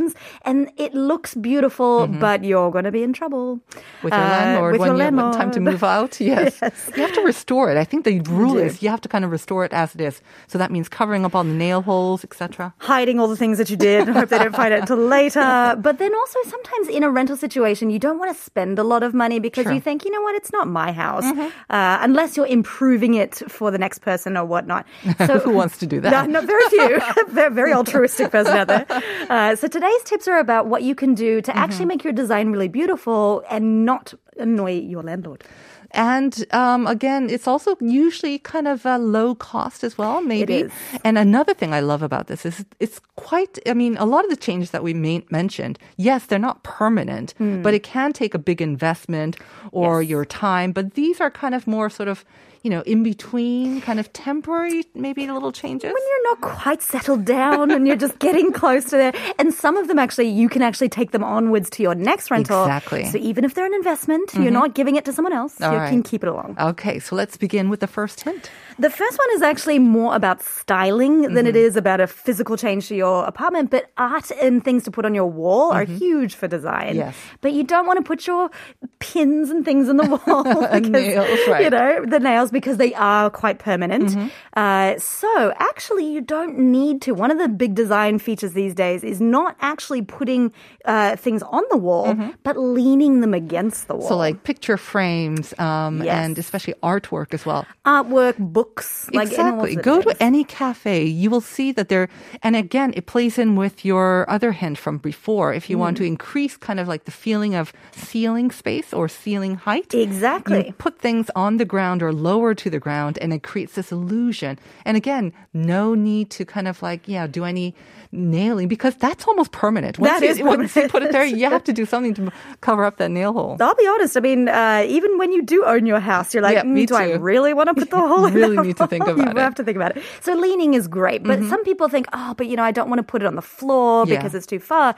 and 0.50 0.58
it 0.86 0.94
looks 0.94 1.32
beautiful, 1.36 2.08
but 2.08 2.44
you're 2.44 2.72
going 2.72 2.86
to 2.86 2.91
be 3.00 3.03
in 3.03 3.13
trouble 3.13 3.60
Mm-hmm. 3.60 4.06
With 4.06 4.13
your 4.13 4.22
Uh, 4.24 4.29
landlord 4.38 4.72
with 4.74 4.79
when 4.82 4.88
your 4.89 4.98
you 4.98 5.18
have 5.18 5.36
time 5.41 5.51
to 5.58 5.60
move 5.70 5.84
out? 5.84 6.12
Yes. 6.32 6.58
Yes. 6.62 6.89
You 6.96 7.01
have 7.08 7.13
to 7.20 7.24
restore 7.34 7.65
it. 7.72 7.77
I 7.84 7.86
think 7.89 8.06
the 8.06 8.15
rule 8.41 8.53
do. 8.56 8.65
is 8.68 8.82
you 8.84 8.89
have 8.89 9.01
to 9.01 9.10
kind 9.13 9.24
of 9.25 9.32
restore 9.32 9.62
it 9.68 9.74
as 9.74 9.89
it 9.96 10.01
is. 10.10 10.15
So 10.51 10.56
that 10.62 10.72
means 10.75 10.88
covering 11.00 11.24
up 11.25 11.34
all 11.36 11.44
the 11.44 11.58
nail 11.65 11.82
holes, 11.89 12.24
etc. 12.27 12.74
hiding 12.94 13.20
all 13.20 13.27
the 13.27 13.39
things 13.44 13.58
that 13.60 13.70
you 13.72 13.77
did. 13.77 14.08
Hope 14.18 14.29
they 14.29 14.38
don't 14.39 14.56
find 14.56 14.74
it 14.74 14.79
until 14.86 14.98
later. 15.18 15.75
But 15.88 15.98
then 16.01 16.13
also 16.22 16.39
sometimes 16.56 16.88
in 16.98 17.03
a 17.03 17.10
rental 17.20 17.38
situation, 17.38 17.89
you 17.96 18.00
don't 18.00 18.20
want 18.22 18.32
to 18.36 18.39
spend 18.51 18.79
a 18.79 18.84
lot 18.94 19.01
of 19.03 19.12
money 19.13 19.39
because 19.39 19.63
Sure. 19.68 19.74
you 19.75 19.82
think, 19.82 20.06
you 20.06 20.12
know 20.15 20.22
what, 20.27 20.36
it's 20.39 20.51
not 20.51 20.68
my 20.68 20.91
house, 20.91 21.25
uh, 21.25 21.98
unless 22.08 22.38
you're 22.38 22.48
improving 22.60 23.13
it 23.24 23.34
for 23.48 23.72
the 23.72 23.77
next 23.77 24.00
person 24.00 24.38
or 24.38 24.46
whatnot. 24.46 24.86
So 25.27 25.39
Who 25.39 25.51
wants 25.62 25.77
to 25.84 25.88
do 25.94 25.98
that? 26.01 26.12
Not, 26.12 26.29
no, 26.29 26.41
very 26.41 26.68
few. 26.70 26.91
very, 27.29 27.51
very 27.53 27.74
altruistic 27.74 28.32
person 28.32 28.56
out 28.62 28.68
there. 28.68 28.86
Uh, 29.29 29.56
so 29.56 29.68
today's 29.89 30.03
tips 30.10 30.27
are 30.27 30.39
about 30.39 30.67
what 30.67 30.84
you 30.84 30.96
can 30.96 31.13
do 31.13 31.41
to 31.41 31.55
actually 31.58 31.86
make 31.86 32.03
your 32.03 32.13
design 32.13 32.51
really 32.51 32.67
beautiful 32.67 33.43
and 33.50 33.86
not 33.86 34.13
annoy 34.38 34.72
your 34.79 35.03
landlord. 35.03 35.43
And 35.91 36.46
um, 36.51 36.86
again, 36.86 37.31
it's 37.31 37.48
also 37.48 37.75
usually 37.81 38.38
kind 38.38 38.67
of 38.67 38.86
a 38.86 39.00
low 39.00 39.34
cost 39.34 39.84
as 39.84 39.98
well, 39.98 40.22
maybe. 40.22 40.69
And 41.03 41.17
another 41.17 41.55
thing 41.55 41.74
I 41.74 41.79
love 41.79 42.03
about 42.03 42.27
this 42.27 42.46
is 42.46 42.63
it's 42.79 43.01
quite, 43.15 43.58
I 43.67 43.74
mean, 43.74 43.98
a 43.98 44.05
lot 44.05 44.24
of 44.24 44.29
the 44.29 44.36
changes 44.38 44.69
that 44.69 44.84
we 44.84 44.93
ma- 44.93 45.22
mentioned, 45.31 45.79
yes, 45.98 46.27
they're 46.27 46.38
not 46.38 46.62
permanent, 46.62 47.34
but 47.39 47.74
it 47.74 47.81
can 47.81 48.13
take 48.13 48.36
a 48.36 48.39
big 48.39 48.62
investment 48.62 49.38
or 49.72 50.03
Yes. 50.03 50.10
your 50.12 50.25
time. 50.25 50.72
But 50.74 50.93
these 50.93 51.19
are 51.19 51.31
kind 51.31 51.55
of 51.55 51.65
more 51.65 51.89
sort 51.89 52.08
of, 52.08 52.24
you 52.63 52.69
know, 52.69 52.81
in 52.81 53.03
between, 53.03 53.81
kind 53.81 53.99
of 53.99 54.11
temporary, 54.13 54.83
maybe 54.93 55.25
little 55.27 55.51
changes. 55.51 55.91
when 55.91 56.03
you're 56.09 56.23
not 56.35 56.41
quite 56.41 56.81
settled 56.81 57.25
down 57.25 57.71
and 57.71 57.87
you're 57.87 57.95
just 57.95 58.19
getting 58.19 58.51
close 58.51 58.85
to 58.85 58.97
there. 58.97 59.13
And 59.37 59.53
some 59.53 59.77
of 59.77 59.87
them 59.87 59.99
actually, 59.99 60.29
you 60.29 60.49
can 60.49 60.61
actually 60.61 60.89
take 60.89 61.11
them 61.11 61.23
onwards 61.23 61.69
to 61.71 61.83
your 61.83 61.95
next 61.95 62.31
rental. 62.31 62.63
Exactly. 62.63 63.03
Mm-hmm. 63.03 63.11
So 63.11 63.17
even 63.19 63.43
if 63.45 63.53
they're 63.53 63.65
an 63.65 63.73
investment, 63.73 64.33
you're 64.35 64.51
not 64.51 64.73
giving 64.75 64.95
it 64.95 65.05
to 65.05 65.13
someone 65.13 65.33
else. 65.33 65.59
All 65.61 65.71
you 65.71 65.77
right. 65.77 65.89
can 65.89 66.03
keep 66.03 66.23
it 66.23 66.27
along. 66.29 66.55
Okay, 66.59 66.99
so 66.99 67.15
let's 67.15 67.37
begin 67.37 67.69
with 67.69 67.79
the 67.79 67.87
first 67.87 68.21
hint. 68.21 68.49
The 68.77 68.89
first 68.89 69.17
one 69.17 69.27
is 69.35 69.41
actually 69.41 69.79
more 69.79 70.15
about 70.15 70.41
styling 70.41 71.21
than 71.33 71.45
it 71.47 71.49
Mm-hmm. 71.49 71.57
is 71.57 71.75
about 71.75 71.99
a 71.99 72.05
physical 72.07 72.57
change 72.57 72.87
to 72.89 72.95
your 72.95 73.25
apartment. 73.25 73.71
But 73.71 73.89
art 73.97 74.29
and 74.41 74.63
things 74.63 74.83
to 74.83 74.91
put 74.91 75.03
on 75.05 75.15
your 75.15 75.25
wall 75.25 75.71
are 75.71 75.83
huge 75.83 76.35
for 76.35 76.47
design. 76.47 76.89
Mm-hmm. 76.89 76.97
Yes. 76.97 77.15
But 77.41 77.53
you 77.53 77.63
don't 77.63 77.87
want 77.87 77.97
to 77.97 78.03
put 78.03 78.27
your 78.27 78.51
pins 78.99 79.49
and 79.49 79.65
things 79.65 79.89
in 79.89 79.97
the 79.97 80.05
wall 80.05 80.43
because 80.73 80.89
Nails, 80.89 81.39
right. 81.47 81.63
you 81.63 81.69
know 81.71 82.05
the 82.05 82.19
nails 82.19 82.49
because 82.51 82.77
they 82.77 82.94
are 82.96 83.29
quite 83.29 83.60
permanent. 83.60 84.10
Mm-hmm. 84.10 84.27
Uh, 84.56 84.98
so 85.00 85.53
actually, 85.58 86.06
you 86.12 86.22
don't 86.22 86.58
need 86.58 87.01
to. 87.03 87.13
One 87.13 87.32
of 87.32 87.38
the 87.38 87.48
big 87.48 87.75
design 87.75 88.20
features 88.20 88.53
these 88.53 88.74
days 88.75 89.03
is 89.03 89.20
not 89.22 89.56
actually 89.62 90.01
putting 90.01 90.51
uh, 90.86 91.15
things 91.15 91.41
on 91.44 91.63
the 91.70 91.77
wall, 91.77 92.15
but 92.44 92.58
leaning 92.58 93.22
them 93.22 93.34
against 93.34 93.88
the 93.88 93.96
wall. 93.96 94.03
Mm-hmm. 94.03 94.10
So, 94.10 94.18
like 94.18 94.44
picture 94.44 94.77
frames 94.77 95.53
um, 95.60 96.01
Yes. 96.03 96.15
and 96.25 96.38
especially 96.38 96.74
artwork 96.84 97.34
as 97.34 97.46
well. 97.46 97.65
artwork, 97.86 98.38
books, 98.38 99.10
like 99.13 99.27
exactly. 99.29 99.75
Go 99.75 100.01
to 100.01 100.15
any 100.22 100.44
cafe. 100.44 101.03
You 101.06 101.29
will 101.29 101.41
see 101.41 101.72
that 101.74 101.89
there, 101.89 102.10
and 102.44 102.56
again, 102.56 102.94
it 102.96 103.06
plays 103.06 103.38
in 103.38 103.56
with 103.56 103.86
your 103.86 104.25
other 104.29 104.51
hint 104.51 104.77
from 104.77 104.98
before. 104.98 105.53
If 105.53 105.70
you 105.70 105.77
want 105.77 105.96
Mm. 105.96 106.00
to 106.00 106.06
increase 106.06 106.58
kind 106.58 106.79
of 106.79 106.88
like 106.88 107.03
the 107.06 107.12
feeling 107.12 107.53
of 107.56 107.74
ceiling 107.91 108.51
space 108.51 108.94
or 108.94 109.08
ceiling 109.10 109.56
height, 109.56 109.94
Exactly. 109.94 110.74
put 110.77 111.00
things 111.00 111.29
on 111.36 111.58
the 111.58 111.65
ground 111.65 112.01
or 112.03 112.12
lower 112.39 112.55
to 112.55 112.69
the 112.69 112.79
ground, 112.79 113.17
and 113.22 113.34
it 113.34 113.43
creates 113.43 113.74
this 113.75 113.91
illusion. 113.91 114.58
And 114.86 114.96
again, 114.98 115.34
no 115.53 115.93
need 115.93 116.29
to 116.38 116.46
kind 116.46 116.67
of 116.67 116.81
like, 116.81 117.01
yeah, 117.08 117.27
do 117.27 117.43
any 117.43 117.75
nailing 118.12 118.67
because 118.67 118.96
that's 118.96 119.27
almost 119.27 119.51
permanent. 119.51 120.00
Once 120.00 120.19
That 120.19 120.25
you, 120.25 120.31
is 120.31 120.41
Once 120.58 120.75
you 120.75 120.88
put 120.89 121.03
it 121.03 121.12
there, 121.12 121.25
you 121.25 121.50
have 121.50 121.63
to 121.65 121.74
do 121.74 121.86
something 121.86 122.13
to 122.15 122.31
cover 122.62 122.84
up 122.84 122.98
that 122.98 123.12
nail 123.12 123.34
hole. 123.34 123.58
I'll 123.60 123.75
be 123.75 123.88
honest. 123.88 124.17
I 124.17 124.19
mean, 124.22 124.48
uh, 124.50 124.84
even 124.88 125.17
when 125.19 125.31
you 125.31 125.41
do 125.43 125.63
own 125.65 125.86
your 125.86 126.00
house, 126.00 126.34
you're 126.34 126.41
like, 126.41 126.55
Yeah, 126.55 126.63
"Mm, 126.63 126.88
do 126.88 126.96
I 126.96 127.12
really 127.13 127.53
want 127.53 127.67
to 127.69 127.75
put 127.75 127.89
the 127.91 128.00
hole 128.12 128.25
in 128.25 128.34
Really 128.34 128.58
need 128.58 128.77
to 128.77 128.88
think 128.88 129.03
about 129.05 129.17
you 129.24 129.29
it. 129.29 129.38
have 129.38 129.55
to 129.55 129.63
think 129.63 129.75
about 129.75 129.96
it. 129.98 130.03
So 130.22 130.34
leaning 130.34 130.74
is 130.74 130.88
great, 130.88 131.22
but 131.24 131.38
some 131.53 131.63
people 131.63 131.88
think, 131.89 132.08
oh, 132.13 132.34
but 132.38 132.48
you 132.48 132.55
know, 132.55 132.63
I 132.63 132.72
don't 132.72 132.89
want 132.89 133.00
to 133.00 133.03
put 133.03 133.22
it 133.22 133.25
on 133.27 133.36
the 133.36 133.41
floor 133.58 134.05
Yeah. 134.08 134.15
because 134.15 134.34
it's 134.34 134.48
too 134.48 134.60
far. 134.60 134.96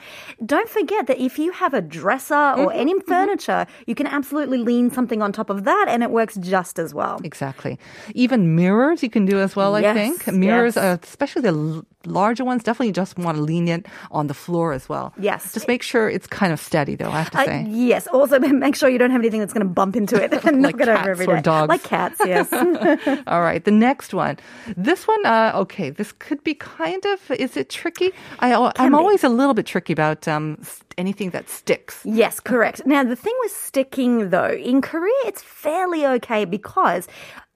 Don't 0.54 0.68
forget 0.68 1.06
that 1.08 1.18
if 1.20 1.38
you 1.38 1.52
have 1.52 1.74
a 1.74 1.82
dresser 1.82 2.34
or 2.62 2.72
any 2.72 2.94
furniture, 3.00 3.66
you 3.86 3.94
can 3.94 4.06
absolutely 4.06 4.58
lean 4.58 4.90
something 4.90 5.20
on 5.20 5.32
top 5.32 5.50
of 5.50 5.64
that, 5.64 5.86
and 5.88 6.02
it 6.02 6.10
works 6.10 6.36
just 6.36 6.78
as 6.78 6.94
well. 6.94 7.16
Exactly. 7.16 7.31
Even 8.14 8.54
mirrors 8.56 9.02
you 9.02 9.10
can 9.10 9.24
do 9.24 9.38
as 9.40 9.54
well, 9.56 9.74
I 9.74 9.82
think. 9.94 10.26
Mirrors, 10.26 10.76
yes. 10.76 10.84
uh, 10.84 10.98
especially 11.02 11.42
the 11.42 11.48
l- 11.48 11.84
larger 12.04 12.44
ones, 12.44 12.62
definitely 12.64 12.92
just 12.92 13.16
want 13.18 13.36
to 13.36 13.42
lean 13.42 13.68
it 13.68 13.86
on 14.10 14.26
the 14.26 14.34
floor 14.34 14.72
as 14.72 14.88
well. 14.88 15.12
Yes. 15.18 15.52
Just 15.54 15.68
make 15.68 15.82
sure 15.82 16.08
it's 16.10 16.26
kind 16.26 16.52
of 16.52 16.60
steady, 16.60 16.94
though. 16.96 17.10
I 17.10 17.18
have 17.18 17.30
to 17.30 17.38
Uh, 17.40 17.44
say. 17.44 17.66
yes. 17.68 18.06
Also, 18.08 18.38
make 18.66 18.74
sure 18.76 18.88
you 18.88 18.98
don't 18.98 19.10
have 19.10 19.20
anything 19.20 19.40
that's 19.40 19.52
going 19.52 19.66
to 19.66 19.72
bump 19.72 19.96
into 19.96 20.16
it 20.22 20.32
and 20.32 20.62
Like 20.62 20.76
knock 20.76 20.80
it 20.80 20.88
over 20.88 21.10
every 21.10 21.26
or 21.26 21.40
dogs. 21.40 21.68
Like 21.68 21.82
cats, 21.84 22.20
yes. 22.24 22.48
All 23.26 23.42
right, 23.42 23.64
the 23.64 23.70
next 23.70 24.12
one. 24.14 24.38
This 24.76 25.06
one, 25.06 25.24
uh, 25.26 25.52
okay, 25.54 25.90
this 25.90 26.12
could 26.12 26.42
be 26.44 26.54
kind 26.54 27.04
of. 27.06 27.30
Is 27.30 27.56
it 27.56 27.68
tricky? 27.70 28.10
I, 28.40 28.54
I'm 28.76 28.92
be. 28.92 28.98
always 28.98 29.22
a 29.24 29.28
little 29.28 29.54
bit 29.54 29.66
tricky 29.66 29.92
about 29.92 30.26
um, 30.28 30.58
anything 30.98 31.30
that 31.30 31.48
sticks. 31.48 32.02
Yes, 32.04 32.40
correct. 32.40 32.86
Now, 32.86 33.04
the 33.04 33.16
thing 33.16 33.34
with 33.40 33.52
sticking, 33.52 34.30
though, 34.30 34.50
in 34.50 34.80
Korea, 34.80 35.12
it's 35.24 35.42
fairly 35.42 36.06
okay 36.06 36.44
because 36.44 37.08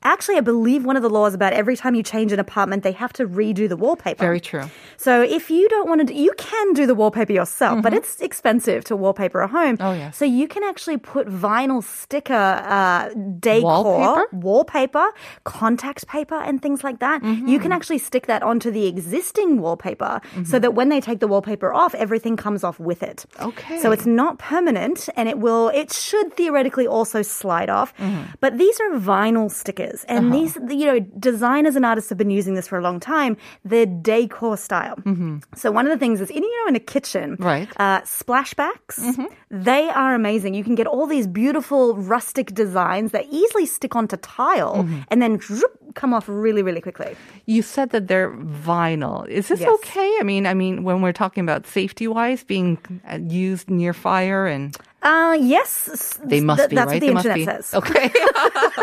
actually, 0.06 0.36
I 0.36 0.40
believe 0.40 0.84
one 0.84 0.96
of 0.96 1.02
the 1.02 1.10
laws 1.10 1.34
about 1.34 1.52
every 1.52 1.76
time 1.76 1.94
you 1.94 2.02
change 2.02 2.32
an 2.32 2.40
apartment, 2.40 2.82
they 2.82 2.92
have 2.92 3.12
to 3.14 3.26
redo 3.26 3.68
the 3.68 3.76
wallpaper. 3.76 4.22
Very 4.22 4.40
true. 4.40 4.64
So 4.96 5.22
if 5.22 5.50
you 5.50 5.68
don't 5.68 5.88
want 5.88 6.00
to, 6.00 6.06
do, 6.06 6.14
you 6.14 6.32
can 6.38 6.72
do 6.72 6.86
the 6.86 6.94
wallpaper 6.94 7.32
yourself, 7.32 7.82
but 7.82 7.92
it's 7.92 8.20
expensive 8.20 8.84
to 8.84 8.96
wallpaper 8.96 9.40
a 9.40 9.48
home. 9.48 9.76
Mm-hmm. 9.76 9.86
Oh, 9.86 9.92
yes. 9.92 10.16
So 10.16 10.24
you 10.24 10.48
can 10.48 10.62
actually 10.62 10.96
put 10.98 11.26
vinyl 11.28 11.82
sticker 11.82 12.34
uh, 12.34 13.08
decor, 13.38 13.62
Wallpaper? 13.62 14.24
wallpaper, 14.32 15.06
contact 15.44 16.06
paper, 16.06 16.34
and 16.36 16.60
things 16.62 16.82
like 16.84 16.98
that. 17.00 17.22
Mm-hmm. 17.22 17.48
You 17.48 17.58
can 17.58 17.72
actually 17.72 17.98
stick 17.98 18.26
that 18.26 18.42
onto 18.42 18.70
the 18.70 18.86
existing 18.86 19.60
wallpaper, 19.60 20.20
so 20.44 20.58
that 20.58 20.74
when 20.74 20.88
they 20.88 21.00
take 21.00 21.20
the 21.20 21.28
wallpaper 21.28 21.72
off, 21.72 21.94
everything 21.94 22.36
comes 22.36 22.64
off 22.64 22.78
with 22.80 23.02
it. 23.02 23.26
Okay. 23.40 23.80
So 23.80 23.90
it's 23.92 24.06
not 24.06 24.38
permanent, 24.38 25.08
and 25.16 25.28
it 25.28 25.38
will. 25.38 25.68
It 25.70 25.92
should 25.92 26.34
theoretically 26.34 26.86
also 26.86 27.22
slide 27.22 27.70
off. 27.70 27.92
But 28.40 28.58
these 28.58 28.80
are 28.80 28.90
vinyl 28.98 29.50
stickers, 29.50 29.95
and 30.04 30.26
uh-huh. 30.26 30.36
these, 30.36 30.78
you 30.78 30.86
know, 30.86 31.00
designers 31.00 31.76
and 31.76 31.84
artists 31.84 32.08
have 32.10 32.18
been 32.18 32.30
using 32.30 32.54
this 32.54 32.68
for 32.68 32.78
a 32.78 32.82
long 32.82 33.00
time. 33.00 33.36
They're 33.64 33.86
decor 33.86 34.56
style. 34.56 34.96
Mm-hmm. 34.96 35.38
So 35.54 35.70
one 35.70 35.86
of 35.86 35.92
the 35.92 35.98
things 35.98 36.20
is, 36.20 36.30
in, 36.30 36.42
you 36.42 36.64
know, 36.64 36.68
in 36.68 36.76
a 36.76 36.80
kitchen, 36.80 37.36
Right. 37.38 37.68
Uh, 37.76 38.00
splashbacks. 38.02 38.98
Mm-hmm. 38.98 39.24
They 39.50 39.88
are 39.88 40.14
amazing. 40.14 40.54
You 40.54 40.64
can 40.64 40.74
get 40.74 40.86
all 40.86 41.06
these 41.06 41.26
beautiful 41.26 41.96
rustic 41.96 42.54
designs 42.54 43.12
that 43.12 43.26
easily 43.30 43.66
stick 43.66 43.94
onto 43.94 44.16
tile 44.16 44.76
mm-hmm. 44.76 45.00
and 45.08 45.22
then 45.22 45.38
come 45.96 46.14
off 46.14 46.28
really, 46.28 46.62
really 46.62 46.80
quickly. 46.80 47.16
You 47.46 47.62
said 47.62 47.90
that 47.90 48.06
they're 48.06 48.30
vinyl. 48.66 49.26
Is 49.28 49.48
this 49.48 49.60
Yes. 49.60 49.68
okay? 49.80 50.10
I 50.20 50.22
mean, 50.22 50.46
I 50.46 50.54
mean, 50.54 50.84
when 50.84 51.02
we're 51.02 51.16
talking 51.16 51.42
about 51.48 51.66
safety 51.66 52.06
wise, 52.06 52.44
being 52.44 52.78
uh, 53.10 53.18
used 53.48 53.66
near 53.70 53.92
fire 53.94 54.46
and 54.46 54.76
Uh, 55.06 55.36
yes, 55.38 56.18
they 56.24 56.40
must 56.40 56.58
th- 56.58 56.70
be 56.70 56.76
That's 56.76 56.90
right. 56.90 56.98
what 56.98 57.00
the 57.00 57.06
they 57.06 57.14
must 57.14 57.26
internet 57.26 57.38
be 57.38 57.44
says. 57.46 57.74
okay. 57.80 58.06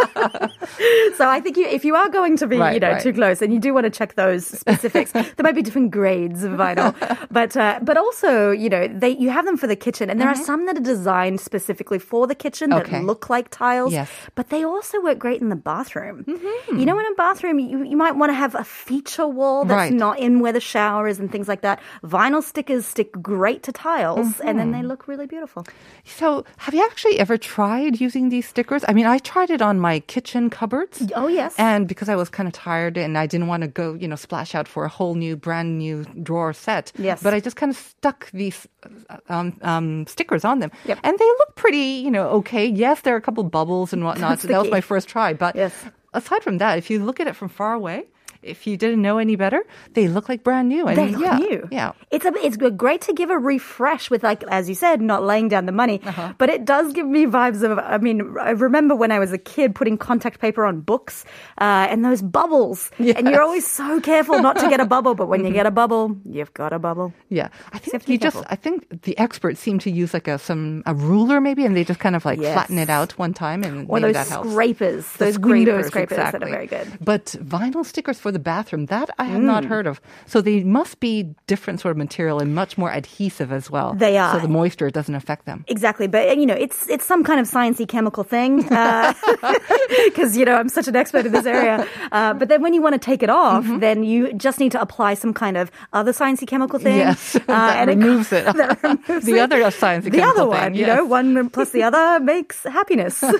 So 1.17 1.27
I 1.29 1.39
think 1.43 1.57
you, 1.57 1.65
if 1.67 1.83
you 1.85 1.95
are 1.95 2.09
going 2.09 2.37
to 2.37 2.47
be, 2.47 2.57
Right, 2.57 2.73
you 2.73 2.79
know, 2.79 2.93
right. 2.93 3.01
too 3.01 3.13
close, 3.13 3.41
and 3.43 3.53
you 3.53 3.59
do 3.59 3.73
want 3.73 3.85
to 3.85 3.89
check 3.89 4.15
those 4.15 4.45
specifics, 4.47 5.11
there 5.35 5.43
might 5.43 5.55
be 5.55 5.61
different 5.61 5.91
grades 5.91 6.43
of 6.43 6.53
vinyl, 6.53 6.95
but 7.31 7.55
uh, 7.57 7.79
but 7.81 7.97
also, 7.97 8.51
you 8.51 8.69
know, 8.69 8.87
they 8.87 9.09
you 9.23 9.29
have 9.29 9.45
them 9.45 9.57
for 9.57 9.67
the 9.67 9.75
kitchen, 9.75 10.09
and 10.09 10.19
there 10.19 10.29
are 10.29 10.35
some 10.35 10.65
that 10.67 10.77
are 10.77 10.87
designed 10.95 11.39
specifically 11.41 11.99
for 11.99 12.25
the 12.27 12.35
kitchen 12.35 12.69
that 12.71 12.83
Mm-hmm. 12.83 13.05
Look 13.05 13.29
like 13.29 13.47
tiles. 13.49 13.93
Yes. 13.93 14.09
but 14.35 14.49
they 14.49 14.63
also 14.63 15.01
work 15.01 15.17
great 15.19 15.41
in 15.41 15.49
the 15.49 15.55
bathroom. 15.71 16.23
Mm-hmm. 16.27 16.79
You 16.79 16.85
know, 16.85 16.95
in 17.05 17.11
a 17.11 17.15
bathroom, 17.15 17.59
you, 17.59 17.83
you 17.83 17.97
might 17.97 18.15
want 18.15 18.29
to 18.29 18.33
have 18.33 18.55
a 18.55 18.63
feature 18.63 19.27
wall 19.27 19.65
that's 19.65 19.77
Right. 19.77 19.93
not 19.93 20.19
in 20.19 20.39
where 20.39 20.51
the 20.53 20.59
shower 20.61 21.07
is 21.07 21.19
and 21.19 21.31
things 21.31 21.47
like 21.47 21.61
that. 21.61 21.79
Vinyl 22.03 22.41
stickers 22.43 22.85
stick 22.85 23.11
great 23.21 23.63
to 23.63 23.71
tiles, 23.71 24.39
and 24.39 24.57
then 24.59 24.71
Mm-hmm. 24.71 24.81
they 24.81 24.87
look 24.87 25.07
really 25.07 25.25
beautiful. 25.27 25.65
so, 26.05 26.45
have 26.57 26.73
you 26.73 26.83
actually 26.85 27.19
ever 27.19 27.37
tried 27.37 27.99
using 27.99 28.29
these 28.29 28.47
stickers? 28.47 28.83
I 28.87 28.93
mean, 28.93 29.05
I 29.05 29.17
tried 29.19 29.49
it 29.49 29.61
on 29.61 29.79
my 29.79 29.99
kitchen 30.01 30.49
cupboards. 30.49 31.01
Oh 31.15 31.27
yes. 31.27 31.55
And 31.57 31.87
because 31.87 32.09
I 32.09 32.15
was 32.15 32.29
kind 32.29 32.47
of 32.47 32.53
tired 32.53 32.97
and 32.97 33.17
I 33.17 33.27
didn't 33.27 33.47
want 33.47 33.61
to 33.61 33.67
go, 33.67 33.93
you 33.93 34.07
know, 34.07 34.15
splash 34.15 34.55
out 34.55 34.67
for 34.67 34.85
a 34.85 34.89
whole 34.89 35.15
new, 35.15 35.35
brand 35.35 35.77
new 35.79 36.05
drawer 36.23 36.53
set. 36.53 36.91
Yes. 36.97 37.21
But 37.23 37.33
I 37.33 37.39
just 37.39 37.55
kind 37.55 37.69
of 37.71 37.77
stuck 37.77 38.29
these 38.31 38.67
um, 39.29 39.57
um, 39.61 40.05
stickers 40.07 40.43
on 40.45 40.59
them. 40.59 40.71
Yep. 40.85 40.99
And 41.03 41.17
they 41.17 41.25
look 41.25 41.55
pretty, 41.55 42.01
you 42.05 42.11
know, 42.11 42.27
okay. 42.29 42.65
Yes, 42.65 43.01
there 43.01 43.13
are 43.13 43.17
a 43.17 43.21
couple 43.21 43.43
bubbles 43.43 43.93
and 43.93 44.03
whatnot. 44.03 44.39
So 44.39 44.47
that 44.47 44.53
the 44.55 44.59
was 44.61 44.71
my 44.71 44.81
first 44.81 45.07
try. 45.07 45.33
But 45.33 45.55
Yes. 45.55 45.73
Aside 46.13 46.43
from 46.43 46.57
that, 46.59 46.77
if 46.77 46.89
you 46.89 47.03
look 47.03 47.19
at 47.19 47.27
it 47.27 47.35
from 47.35 47.49
far 47.49 47.73
away, 47.73 48.05
if 48.43 48.67
you 48.67 48.77
didn't 48.77 49.01
know 49.01 49.17
any 49.17 49.35
better, 49.35 49.63
they 49.93 50.07
look 50.07 50.29
like 50.29 50.43
brand 50.43 50.69
new. 50.69 50.87
And 50.87 50.97
They 50.97 51.09
look 51.09 51.21
yeah, 51.21 51.37
new. 51.37 51.67
Yeah. 51.71 51.91
It's 52.11 52.25
a, 52.25 52.33
it's 52.43 52.57
great 52.57 53.01
to 53.01 53.13
give 53.13 53.29
a 53.29 53.37
refresh 53.37 54.09
with 54.09 54.23
like 54.23 54.43
as 54.43 54.69
you 54.69 54.75
said, 54.75 55.01
not 55.01 55.23
laying 55.23 55.47
down 55.49 55.65
the 55.65 55.71
money. 55.71 56.01
Uh-huh. 56.05 56.33
But 56.37 56.49
it 56.49 56.65
does 56.65 56.93
give 56.93 57.07
me 57.07 57.25
vibes 57.25 57.63
of. 57.63 57.79
I 57.79 57.97
mean, 57.97 58.35
I 58.39 58.51
remember 58.51 58.95
when 58.95 59.11
I 59.11 59.19
was 59.19 59.31
a 59.31 59.37
kid 59.37 59.75
putting 59.75 59.97
contact 59.97 60.39
paper 60.39 60.65
on 60.65 60.81
books 60.81 61.25
uh, 61.59 61.87
and 61.89 62.03
those 62.03 62.21
bubbles, 62.21 62.91
and 62.99 63.27
you're 63.29 63.41
always 63.41 63.65
so 63.65 63.99
careful 64.01 64.41
not 64.41 64.57
to 64.59 64.69
get 64.69 64.79
a 64.79 64.85
bubble. 64.95 65.15
But 65.15 65.27
when 65.27 65.45
you 65.45 65.53
get 65.53 65.65
a 65.65 65.71
bubble, 65.71 66.17
you've 66.25 66.53
got 66.53 66.73
a 66.73 66.79
bubble. 66.79 67.13
Yeah, 67.29 67.49
I 67.71 67.79
think 67.79 68.05
be 68.05 68.13
you 68.13 68.17
just. 68.19 68.43
I 68.49 68.55
think 68.55 69.03
the 69.03 69.17
experts 69.17 69.59
seem 69.59 69.79
to 69.79 69.89
use 69.91 70.13
like 70.13 70.27
a 70.27 70.37
some 70.37 70.83
a 70.85 70.93
ruler 70.93 71.39
maybe, 71.41 71.65
and 71.65 71.75
they 71.75 71.83
just 71.83 71.99
kind 71.99 72.15
of 72.15 72.25
like 72.25 72.39
Yes. 72.39 72.53
flatten 72.53 72.77
it 72.77 72.89
out 72.89 73.17
one 73.17 73.33
time, 73.33 73.63
and 73.63 73.85
Or 73.89 73.99
those 73.99 74.13
that 74.13 74.27
helps. 74.27 74.49
scrapers, 74.51 75.05
those 75.13 75.39
window 75.39 75.81
scrapers, 75.83 76.17
scrapers 76.17 76.17
that 76.33 76.43
are 76.43 76.49
very 76.49 76.67
good. 76.67 76.87
But 76.99 77.25
vinyl 77.39 77.85
stickers 77.85 78.19
for 78.19 78.31
the 78.33 78.39
bathroom, 78.39 78.87
that 78.87 79.09
I 79.19 79.25
have 79.25 79.41
Mm. 79.41 79.45
not 79.45 79.65
heard 79.65 79.87
of. 79.87 80.01
So 80.25 80.41
they 80.41 80.63
must 80.63 80.99
be 80.99 81.33
different 81.47 81.79
sort 81.81 81.91
of 81.91 81.97
material 81.97 82.39
and 82.39 82.53
much 82.55 82.77
more 82.77 82.91
adhesive 82.91 83.51
as 83.51 83.69
well. 83.71 83.93
They 83.93 84.17
are. 84.17 84.33
So 84.33 84.39
the 84.39 84.47
moisture 84.47 84.89
doesn't 84.89 85.15
affect 85.15 85.45
them. 85.45 85.63
Exactly, 85.67 86.07
but 86.07 86.37
you 86.37 86.45
know, 86.45 86.55
it's 86.55 86.89
it's 86.89 87.05
some 87.05 87.23
kind 87.23 87.39
of 87.39 87.49
sciencey 87.49 87.87
chemical 87.87 88.23
thing 88.23 88.57
because 90.05 90.37
you 90.37 90.45
know 90.45 90.55
I'm 90.55 90.69
such 90.69 90.87
an 90.87 90.95
expert 90.95 91.25
in 91.25 91.31
this 91.31 91.45
area. 91.45 91.87
Uh, 92.11 92.33
but 92.33 92.49
then 92.49 92.61
when 92.61 92.73
you 92.73 92.81
want 92.81 92.93
to 92.93 92.99
take 92.99 93.23
it 93.23 93.29
off, 93.29 93.63
Mm-hmm. 93.63 93.79
then 93.79 94.03
you 94.03 94.33
just 94.33 94.59
need 94.59 94.71
to 94.73 94.81
apply 94.81 95.13
some 95.13 95.33
kind 95.33 95.57
of 95.57 95.69
other 95.93 96.11
sciencey 96.11 96.47
chemical 96.47 96.79
thing. 96.79 96.97
Yes, 96.97 97.35
uh, 97.35 97.39
that 97.47 97.77
and 97.77 97.89
it- 97.89 97.97
removes 97.97 98.31
it. 98.33 98.45
that 98.57 98.81
removes 98.83 99.25
The 99.25 99.35
it. 99.37 99.39
other 99.39 99.59
sciencey 99.71 100.11
the 100.11 100.21
other 100.21 100.43
chemical 100.43 100.47
one, 100.49 100.59
thing, 100.73 100.75
you 100.75 100.87
know, 100.87 101.05
one 101.05 101.49
plus 101.49 101.69
the 101.69 101.83
other 101.83 102.19
makes 102.23 102.63
happiness. 102.63 103.17
so 103.17 103.31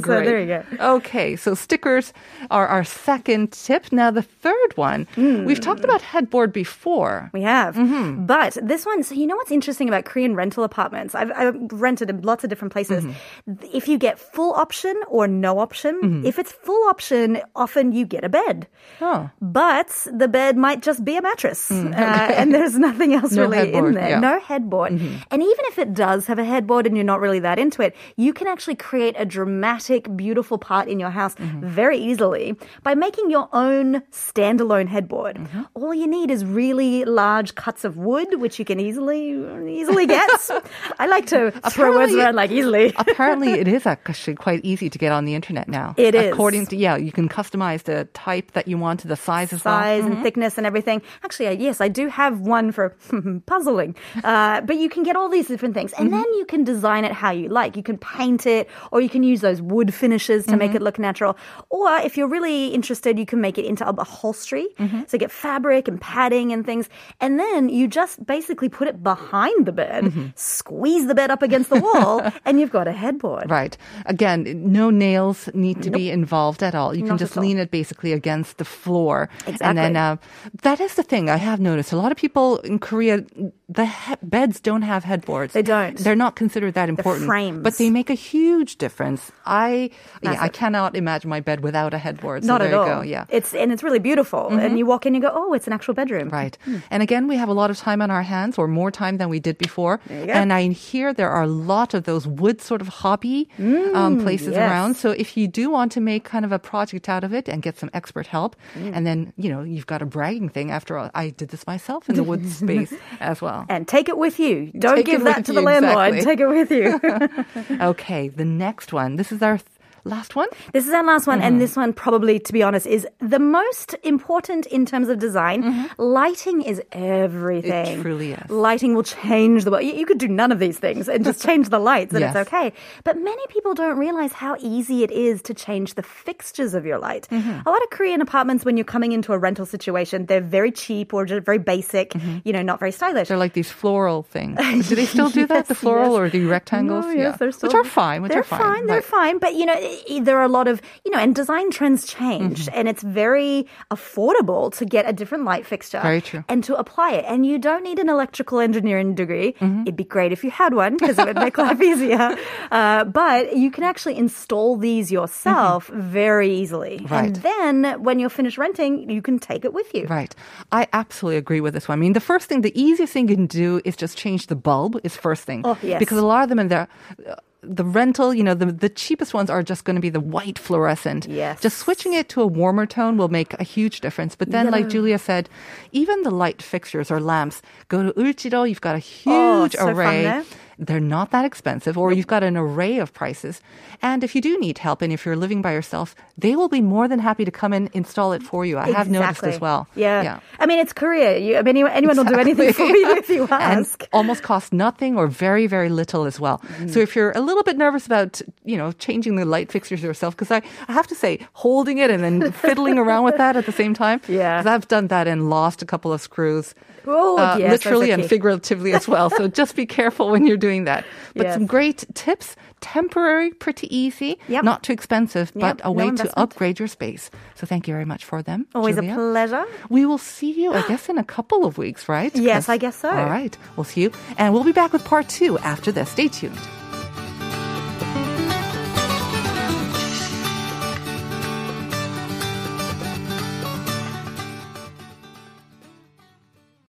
there 0.00 0.40
you 0.40 0.46
go. 0.46 0.64
Okay, 0.96 1.36
so 1.36 1.54
stickers 1.54 2.12
are 2.50 2.66
our 2.66 2.84
second 2.84 3.52
tip. 3.52 3.92
Now 3.92 4.10
the 4.14 4.22
third 4.22 4.76
one, 4.76 5.06
we've 5.16 5.60
talked 5.60 5.84
about 5.84 6.00
headboard 6.02 6.52
before. 6.52 7.30
We 7.32 7.42
have. 7.42 7.74
Mm-hmm. 7.76 8.26
But 8.26 8.56
this 8.62 8.86
one, 8.86 9.02
so 9.02 9.14
you 9.14 9.26
know 9.26 9.36
what's 9.36 9.50
interesting 9.50 9.88
about 9.88 10.04
Korean 10.04 10.34
rental 10.34 10.64
apartments? 10.64 11.14
I've, 11.14 11.30
I've 11.32 11.56
rented 11.72 12.08
in 12.10 12.22
lots 12.22 12.44
of 12.44 12.50
different 12.50 12.72
places. 12.72 13.04
Mm-hmm. 13.04 13.66
If 13.72 13.88
you 13.88 13.98
get 13.98 14.18
full 14.18 14.52
option 14.54 14.94
or 15.08 15.26
no 15.28 15.58
option, 15.58 16.22
if 16.24 16.38
it's 16.38 16.52
full 16.52 16.88
option, 16.88 17.40
often 17.54 17.92
you 17.92 18.06
get 18.06 18.24
a 18.24 18.28
bed. 18.28 18.66
Oh. 19.00 19.28
But 19.40 19.90
the 20.12 20.28
bed 20.28 20.56
might 20.56 20.82
just 20.82 21.04
be 21.04 21.16
a 21.16 21.22
mattress. 21.22 21.70
Uh, 21.70 21.74
and 21.94 22.54
there's 22.54 22.78
nothing 22.78 23.12
else 23.18 23.32
Mm, 23.34 23.36
No 23.36 23.48
really 23.48 23.72
in 23.74 23.94
there. 23.94 24.08
yeah. 24.08 24.12
Mm-hmm. 24.14 24.20
No 24.20 24.40
headboard. 24.40 24.92
And 24.92 25.42
even 25.42 25.64
if 25.72 25.78
it 25.78 25.92
does 25.94 26.26
have 26.26 26.38
a 26.38 26.44
headboard 26.44 26.86
and 26.86 26.96
you're 26.96 27.04
not 27.04 27.20
really 27.20 27.40
that 27.40 27.58
into 27.58 27.82
it, 27.82 27.96
you 28.16 28.32
can 28.32 28.46
actually 28.46 28.76
create 28.76 29.16
a 29.18 29.24
dramatic, 29.24 30.14
beautiful 30.16 30.58
part 30.58 30.88
in 30.88 31.00
your 31.00 31.10
house 31.10 31.34
Mm-hmm. 31.34 31.66
very 31.66 31.98
easily 31.98 32.54
by 32.84 32.94
making 32.94 33.28
your 33.30 33.48
own 33.52 34.02
standalone 34.12 34.88
headboard. 34.88 35.36
Mm-hmm. 35.36 35.62
All 35.74 35.94
you 35.94 36.06
need 36.06 36.30
is 36.30 36.44
really 36.44 37.04
large 37.04 37.54
cuts 37.54 37.84
of 37.84 37.96
wood, 37.96 38.40
which 38.40 38.58
you 38.58 38.64
can 38.64 38.80
easily 38.80 39.30
easily 39.68 40.06
get. 40.06 40.30
I 40.98 41.06
like 41.06 41.26
to 41.26 41.50
throw 41.70 41.90
words 41.96 42.12
Apparently- 42.12 42.20
around 42.20 42.34
like 42.36 42.50
easily. 42.50 42.92
Apparently, 42.96 43.52
it 43.52 43.68
is 43.68 43.86
actually 43.86 44.36
quite 44.36 44.64
easy 44.64 44.90
to 44.90 44.98
get 44.98 45.12
on 45.12 45.24
the 45.24 45.34
internet 45.34 45.68
now. 45.68 45.94
It 45.96 46.14
is. 46.14 46.32
According 46.32 46.66
to, 46.66 46.76
yeah, 46.76 46.96
you 46.96 47.12
can 47.12 47.28
customize 47.28 47.84
the 47.84 48.04
type 48.14 48.52
that 48.52 48.68
you 48.68 48.78
want 48.78 49.00
to 49.00 49.08
the 49.08 49.16
size 49.16 49.52
as 49.52 49.64
well. 49.64 49.74
size 49.80 50.04
and 50.04 50.22
thickness 50.22 50.58
and 50.58 50.66
everything. 50.66 51.02
Actually, 51.22 51.54
yes, 51.62 51.80
I 51.80 51.88
do 51.88 52.08
have 52.08 52.40
one 52.40 52.72
for 52.72 52.96
puzzling. 53.46 53.96
Uh, 54.22 54.60
but 54.60 54.76
you 54.76 54.88
can 54.88 55.02
get 55.02 55.16
all 55.16 55.28
these 55.28 55.48
different 55.48 55.74
things, 55.74 55.92
and 55.94 56.12
then 56.12 56.24
you 56.34 56.44
can 56.46 56.64
design 56.64 57.04
it 57.04 57.12
how 57.12 57.30
you 57.30 57.48
like. 57.48 57.76
You 57.76 57.82
can 57.82 57.98
paint 57.98 58.46
it, 58.46 58.68
or 58.92 59.00
you 59.00 59.08
can 59.08 59.22
use 59.22 59.40
those 59.40 59.62
wood 59.62 59.92
finishes 59.94 60.46
to 60.46 60.56
make 60.56 60.74
it 60.74 60.82
look 60.82 60.98
natural. 60.98 61.36
Or 61.70 61.96
if 61.98 62.16
you're 62.16 62.28
really 62.28 62.68
interested, 62.68 63.18
you 63.18 63.26
can 63.26 63.40
make 63.40 63.58
it 63.58 63.64
into 63.64 63.88
a 63.88 63.92
upholstery. 63.98 64.66
So 65.08 65.18
get 65.18 65.30
fabric 65.30 65.88
and 65.88 66.00
padding 66.00 66.52
and 66.52 66.64
things, 66.66 66.88
and 67.20 67.38
then 67.38 67.68
you 67.68 67.88
just 67.88 68.24
basically 68.26 68.68
put 68.68 68.88
it 68.88 69.02
behind 69.02 69.66
the 69.66 69.72
bed, 69.72 70.32
squeeze 70.36 71.06
the 71.06 71.14
bed 71.14 71.30
up 71.30 71.42
against 71.42 71.70
the 71.70 71.80
wall, 71.80 72.22
and 72.44 72.60
you've 72.60 72.70
got 72.72 72.86
a 72.88 72.92
headboard. 72.92 73.50
Right. 73.50 73.76
Again, 74.06 74.44
no 74.72 74.90
nails 74.90 75.48
need 75.54 75.82
to 75.82 75.90
be 75.90 76.10
involved 76.10 76.62
at 76.62 76.74
all. 76.74 76.94
You 76.94 77.04
can 77.06 77.18
just 77.18 77.36
lean 77.36 77.58
it 77.58 77.70
basically 77.70 78.12
against 78.12 78.58
the 78.58 78.64
floor. 78.64 79.28
And 79.60 79.78
then 79.78 79.96
uh, 79.96 80.16
that 80.62 80.80
is 80.80 80.94
the 80.94 81.02
thing 81.02 81.30
I 81.30 81.36
have 81.36 81.60
noticed. 81.60 81.92
A 81.92 81.96
lot 81.96 82.12
of 82.12 82.18
people 82.18 82.58
in 82.58 82.78
Korea, 82.78 83.24
the 83.68 83.86
he- 83.86 84.16
beds 84.22 84.60
don't 84.60 84.82
have 84.82 85.04
headboards. 85.04 85.52
They 85.52 85.62
don't. 85.62 85.96
They're 85.98 86.16
not 86.16 86.34
considered 86.36 86.74
that 86.74 86.88
important. 86.88 87.26
frames. 87.26 87.62
But 87.62 87.78
they 87.78 87.90
make 87.90 88.10
a 88.10 88.14
huge 88.14 88.76
difference. 88.76 89.30
I 89.46 89.90
yeah, 90.22 90.36
I 90.40 90.48
cannot 90.48 90.96
imagine 90.96 91.30
my 91.30 91.40
bed 91.40 91.60
without 91.60 91.94
a 91.94 91.98
headboard. 91.98 92.42
So 92.42 92.48
Not 92.48 92.58
there 92.60 92.68
at 92.68 92.72
you 92.72 92.78
all. 92.80 92.86
go. 92.86 93.02
Yeah. 93.02 93.24
It's 93.28 93.54
and 93.54 93.72
it's 93.72 93.82
really 93.84 93.98
beautiful. 93.98 94.48
And 94.48 94.60
mm-hmm. 94.60 94.76
you 94.76 94.86
walk 94.86 95.06
in, 95.06 95.14
you 95.14 95.20
go, 95.20 95.30
oh, 95.32 95.52
it's 95.52 95.66
an 95.66 95.72
actual 95.72 95.94
bedroom. 95.94 96.28
Right. 96.28 96.56
Hmm. 96.64 96.78
And 96.90 97.02
again, 97.02 97.28
we 97.28 97.36
have 97.36 97.48
a 97.48 97.52
lot 97.52 97.70
of 97.70 97.76
time 97.76 98.02
on 98.02 98.10
our 98.10 98.22
hands, 98.22 98.58
or 98.58 98.66
more 98.66 98.90
time 98.90 99.18
than 99.18 99.28
we 99.28 99.40
did 99.40 99.58
before. 99.58 100.00
And 100.08 100.52
I 100.52 100.68
hear 100.68 101.12
there 101.12 101.30
are 101.30 101.42
a 101.42 101.48
lot 101.48 101.94
of 101.94 102.04
those 102.04 102.26
wood 102.26 102.60
sort 102.60 102.80
of 102.80 102.88
hobby 102.88 103.48
um, 103.58 104.18
mm, 104.18 104.22
places 104.22 104.52
yes. 104.52 104.58
around. 104.58 104.94
So 104.96 105.10
if 105.10 105.36
you 105.36 105.46
do 105.46 105.70
want 105.70 105.92
to 105.92 106.00
make 106.00 106.24
kind 106.24 106.44
of 106.44 106.52
a 106.52 106.58
project 106.58 107.08
out 107.08 107.24
of 107.24 107.32
it 107.32 107.48
and 107.48 107.62
get 107.62 107.78
some 107.78 107.90
expert 107.92 108.26
help, 108.26 108.56
mm. 108.74 108.90
and 108.94 109.06
then, 109.06 109.32
you 109.36 109.50
know, 109.50 109.62
you've 109.62 109.86
got 109.86 110.02
a 110.02 110.06
bragging 110.06 110.48
thing. 110.48 110.70
After 110.70 110.96
all, 110.96 111.10
I 111.14 111.30
did 111.30 111.50
this 111.50 111.66
myself 111.66 112.08
in 112.08 112.16
the 112.16 112.24
wood 112.24 112.48
space 112.62 112.94
as 113.20 113.40
well. 113.42 113.66
And 113.68 113.86
take 113.86 114.08
it 114.08 114.18
with 114.18 114.38
you. 114.38 114.72
Don't 114.78 114.96
Take 114.96 115.06
give 115.06 115.24
that 115.24 115.44
to 115.46 115.52
the 115.52 115.62
landlord. 115.62 116.14
exactly. 116.14 116.36
Take 116.36 116.40
it 116.40 116.48
with 116.48 116.70
you. 116.70 117.84
Okay, 117.84 118.28
the 118.28 118.44
next 118.44 118.92
one. 118.92 119.16
This 119.16 119.32
is 119.32 119.42
our 119.42 119.58
last 120.04 120.36
one. 120.36 120.48
This 120.72 120.86
is 120.86 120.92
our 120.92 121.04
last 121.04 121.26
one, 121.26 121.38
Mm-hmm. 121.38 121.46
and 121.46 121.60
this 121.60 121.76
one 121.76 121.92
probably, 121.92 122.38
to 122.38 122.52
be 122.52 122.62
honest, 122.62 122.86
is 122.86 123.06
the 123.20 123.38
most 123.38 123.94
important 124.02 124.66
in 124.66 124.86
terms 124.86 125.08
of 125.08 125.18
design. 125.18 125.90
Lighting 125.98 126.62
is 126.62 126.80
everything. 126.92 127.72
Mm-hmm. 127.86 128.00
It 128.00 128.02
truly 128.02 128.32
is. 128.32 128.50
Lighting 128.50 128.94
will 128.94 129.02
change 129.02 129.64
the 129.64 129.70
world. 129.70 129.84
You, 129.84 129.92
you 129.94 130.06
could 130.06 130.18
do 130.18 130.28
none 130.28 130.52
of 130.52 130.58
these 130.58 130.78
things 130.78 131.08
and 131.08 131.24
just 131.24 131.42
change 131.44 131.68
the 131.70 131.78
lights, 131.78 132.12
and 132.12 132.20
Yes. 132.20 132.34
it's 132.36 132.48
okay. 132.48 132.72
But 133.04 133.16
many 133.18 133.42
people 133.48 133.74
don't 133.74 133.98
realize 133.98 134.32
how 134.32 134.56
easy 134.60 135.02
it 135.04 135.10
is 135.10 135.42
to 135.42 135.54
change 135.54 135.94
the 135.94 136.02
fixtures 136.02 136.74
of 136.74 136.84
your 136.86 136.98
light. 136.98 137.26
Mm-hmm. 137.30 137.66
A 137.66 137.70
lot 137.70 137.82
of 137.82 137.90
Korean 137.90 138.20
apartments, 138.20 138.64
when 138.64 138.76
you're 138.76 138.84
coming 138.84 139.12
into 139.12 139.32
a 139.32 139.38
rental 139.38 139.66
situation, 139.66 140.26
they're 140.26 140.40
very 140.40 140.70
cheap 140.72 141.12
or 141.14 141.24
just 141.24 141.44
very 141.44 141.58
basic. 141.58 142.10
Mm-hmm. 142.10 142.38
You 142.44 142.52
know, 142.52 142.62
not 142.62 142.78
very 142.78 142.92
stylish. 142.92 143.28
They're 143.28 143.36
like 143.36 143.54
these 143.54 143.70
floral 143.70 144.22
things. 144.22 144.58
Do 144.88 144.94
they 144.94 145.06
still 145.06 145.30
do 145.30 145.46
that? 145.46 145.66
The 145.68 145.74
floral 145.74 146.10
yes. 146.12 146.18
or 146.18 146.28
the 146.30 146.44
rectangles? 146.44 147.04
No, 147.06 147.10
yes, 147.12 147.38
they're 147.38 147.52
still, 147.52 147.68
which 147.68 147.74
are 147.74 147.84
fine. 147.84 148.22
Which 148.22 148.30
they're 148.30 148.40
are 148.40 148.44
fine. 148.44 148.86
They're 148.86 148.96
Right. 148.96 149.04
fine. 149.04 149.38
But 149.38 149.54
you 149.54 149.66
know, 149.66 149.74
there 150.20 150.38
are 150.38 150.44
a 150.44 150.48
lot 150.48 150.68
of 150.68 150.80
you 151.04 151.10
know, 151.10 151.18
and 151.18 151.34
design 151.34 151.70
trends 151.70 152.06
change, 152.06 152.66
Mm-hmm. 152.66 152.78
and 152.78 152.88
it's 152.88 153.02
very 153.02 153.66
affordable 153.90 154.72
to 154.78 154.84
get 154.84 155.08
a 155.08 155.12
different 155.12 155.44
light 155.44 155.66
fixture. 155.66 156.00
Very 156.02 156.20
true. 156.20 156.44
And 156.48 156.62
to 156.64 156.74
apply 156.76 157.12
it, 157.12 157.24
and 157.26 157.44
you 157.46 157.58
don't 157.58 157.82
need 157.82 157.98
an 157.98 158.08
electrical 158.08 158.58
engineering 158.60 159.14
degree. 159.14 159.52
Mm-hmm. 159.60 159.82
It'd 159.82 159.96
be 159.96 160.04
great 160.04 160.32
if 160.32 160.44
you 160.44 160.50
had 160.50 160.74
one 160.74 160.96
because 160.96 161.18
it 161.18 161.26
would 161.26 161.36
make 161.36 161.56
life 161.58 161.80
easier. 161.90 162.36
Uh, 162.70 163.04
but 163.04 163.56
you 163.56 163.70
can 163.70 163.84
actually 163.84 164.16
install 164.16 164.76
these 164.76 165.10
yourself 165.12 165.88
very 165.88 166.50
easily, 166.54 166.98
Mm-hmm. 166.98 167.14
Right. 167.14 167.24
and 167.26 167.36
then 167.36 168.02
when 168.02 168.18
you're 168.18 168.30
finished 168.40 168.58
renting, 168.58 169.10
you 169.10 169.22
can 169.22 169.38
take 169.38 169.64
it 169.64 169.72
with 169.72 169.92
you. 169.94 170.06
Right. 170.06 170.34
I 170.72 170.86
absolutely 170.92 171.38
agree 171.38 171.60
with 171.60 171.74
this 171.74 171.88
one. 171.88 171.98
I 171.98 172.00
mean, 172.00 172.12
the 172.12 172.20
first 172.20 172.48
thing, 172.48 172.60
the 172.62 172.78
easiest 172.80 173.12
thing 173.12 173.28
you 173.28 173.36
can 173.36 173.46
do 173.46 173.80
is 173.84 173.96
just 173.96 174.16
change 174.16 174.46
the 174.46 174.56
bulb 174.56 174.98
is 175.04 175.16
first 175.16 175.42
thing. 175.44 175.62
Oh, 175.64 175.76
yes. 175.82 175.98
Because 175.98 176.18
a 176.18 176.24
lot 176.26 176.42
of 176.42 176.48
them 176.48 176.58
in 176.58 176.68
there, 176.68 176.88
uh, 177.28 177.34
the 177.66 177.84
rental, 177.84 178.32
you 178.34 178.42
know, 178.42 178.54
the, 178.54 178.66
the 178.66 178.88
cheapest 178.88 179.34
ones 179.34 179.50
are 179.50 179.62
just 179.62 179.84
going 179.84 179.96
to 179.96 180.00
be 180.02 180.10
the 180.10 180.20
white 180.20 180.58
fluorescent. 180.58 181.26
Yes. 181.26 181.60
Just 181.60 181.78
switching 181.78 182.12
it 182.14 182.28
to 182.30 182.42
a 182.42 182.46
warmer 182.46 182.86
tone 182.86 183.16
will 183.16 183.28
make 183.28 183.54
a 183.54 183.64
huge 183.64 184.00
difference. 184.00 184.36
But 184.36 184.50
then, 184.50 184.70
like 184.70 184.88
Julia 184.88 185.18
said, 185.18 185.48
even 185.92 186.22
the 186.22 186.30
light 186.30 186.62
fixtures 186.62 187.10
or 187.10 187.20
lamps, 187.20 187.62
go 187.88 188.02
to 188.02 188.12
Ulchiro, 188.12 188.68
you've 188.68 188.80
got 188.80 188.96
a 188.96 189.02
Oh, 189.26 189.62
huge 189.64 189.76
fun 189.76 189.88
array. 189.96 190.22
there. 190.22 190.44
They're 190.78 191.00
not 191.00 191.30
that 191.30 191.44
expensive, 191.44 191.96
or 191.96 192.12
you've 192.12 192.26
got 192.26 192.42
an 192.42 192.56
array 192.56 192.98
of 192.98 193.12
prices. 193.12 193.60
And 194.02 194.24
if 194.24 194.34
you 194.34 194.40
do 194.40 194.58
need 194.58 194.78
help, 194.78 195.02
and 195.02 195.12
if 195.12 195.24
you're 195.24 195.36
living 195.36 195.62
by 195.62 195.72
yourself, 195.72 196.14
they 196.36 196.56
will 196.56 196.68
be 196.68 196.80
more 196.80 197.06
than 197.08 197.18
happy 197.20 197.44
to 197.44 197.50
come 197.50 197.72
and 197.72 197.88
install 197.92 198.32
it 198.32 198.42
for 198.42 198.64
you. 198.66 198.78
I 198.78 198.90
have 198.92 199.08
noticed 199.08 199.38
Exactly. 199.38 199.50
as 199.54 199.60
well. 199.60 199.86
Yeah. 199.94 200.22
Yeah. 200.22 200.40
I 200.58 200.66
mean, 200.66 200.78
it's 200.80 200.92
Korea. 200.92 201.38
You, 201.38 201.56
I 201.58 201.62
mean, 201.62 201.68
anyone, 201.76 201.92
anyone 201.92 202.16
will 202.16 202.24
do 202.24 202.34
anything 202.38 202.72
for 202.72 202.84
you 202.84 203.16
if 203.16 203.28
you 203.28 203.42
and 203.50 203.80
ask. 203.80 204.06
almost 204.12 204.42
cost 204.42 204.72
nothing 204.72 205.16
or 205.16 205.26
very 205.28 205.66
very 205.66 205.88
little 205.88 206.24
as 206.24 206.38
well. 206.40 206.58
Mm-hmm. 206.58 206.88
So 206.88 207.00
if 207.00 207.14
you're 207.16 207.32
a 207.32 207.40
little 207.40 207.62
bit 207.62 207.76
nervous 207.76 208.06
about 208.06 208.42
you 208.64 208.76
know 208.76 208.92
changing 208.92 209.36
the 209.36 209.44
light 209.44 209.70
fixtures 209.70 210.02
yourself, 210.02 210.36
because 210.36 210.50
I, 210.50 210.60
I 210.88 210.92
have 210.92 211.06
to 211.08 211.14
say 211.14 211.38
holding 211.52 211.98
it 211.98 212.10
and 212.10 212.22
then 212.24 212.52
fiddling 212.66 212.98
around 212.98 213.24
with 213.24 213.36
that 213.38 213.56
at 213.56 213.66
the 213.66 213.72
same 213.72 213.94
time, 213.94 214.20
Yeah. 214.28 214.58
because 214.58 214.66
I've 214.74 214.88
done 214.88 215.06
that 215.08 215.26
and 215.28 215.48
lost 215.50 215.82
a 215.82 215.86
couple 215.86 216.12
of 216.12 216.20
screws. 216.20 216.74
Oh, 217.06 217.36
uh, 217.38 217.56
yes, 217.58 217.70
literally 217.70 218.10
and 218.12 218.24
figuratively 218.24 218.94
as 218.94 219.06
well. 219.06 219.28
So 219.28 219.46
just 219.60 219.76
be 219.76 219.84
careful 219.84 220.30
when 220.30 220.46
you're 220.46 220.56
doing 220.66 220.82
that. 220.90 221.04
But 221.36 221.44
Yes. 221.46 221.54
some 221.56 221.66
great 221.76 222.00
tips, 222.24 222.46
temporary, 222.80 223.50
pretty 223.64 223.86
easy, 224.02 224.32
Yep. 224.48 224.62
not 224.70 224.78
too 224.86 224.92
expensive, 224.98 225.46
but 225.54 225.76
Yep, 225.78 225.80
a 225.84 225.88
no 225.88 225.92
way 225.98 226.10
to 226.22 226.26
upgrade 226.44 226.76
your 226.80 226.88
space. 226.98 227.24
So 227.58 227.62
thank 227.70 227.82
you 227.88 227.94
very 227.98 228.08
much 228.12 228.22
for 228.30 228.38
them. 228.48 228.66
Always 228.74 228.96
Julia. 228.96 229.12
a 229.12 229.14
pleasure. 229.16 229.64
We 229.96 230.02
will 230.08 230.22
see 230.36 230.52
you, 230.62 230.68
I 230.80 230.82
guess, 230.90 231.08
in 231.08 231.18
a 231.18 231.24
couple 231.36 231.60
of 231.68 231.72
weeks, 231.84 232.08
right? 232.08 232.32
Yes, 232.34 232.68
I 232.68 232.76
guess 232.84 232.96
so. 232.96 233.10
All 233.10 233.30
right. 233.38 233.54
We'll 233.76 233.84
see 233.92 234.02
you. 234.04 234.10
And 234.38 234.48
we'll 234.52 234.64
be 234.72 234.76
back 234.82 234.92
with 234.92 235.04
part 235.04 235.26
two 235.28 235.58
after 235.58 235.90
this. 235.92 236.08
Stay 236.10 236.28
tuned. 236.28 236.58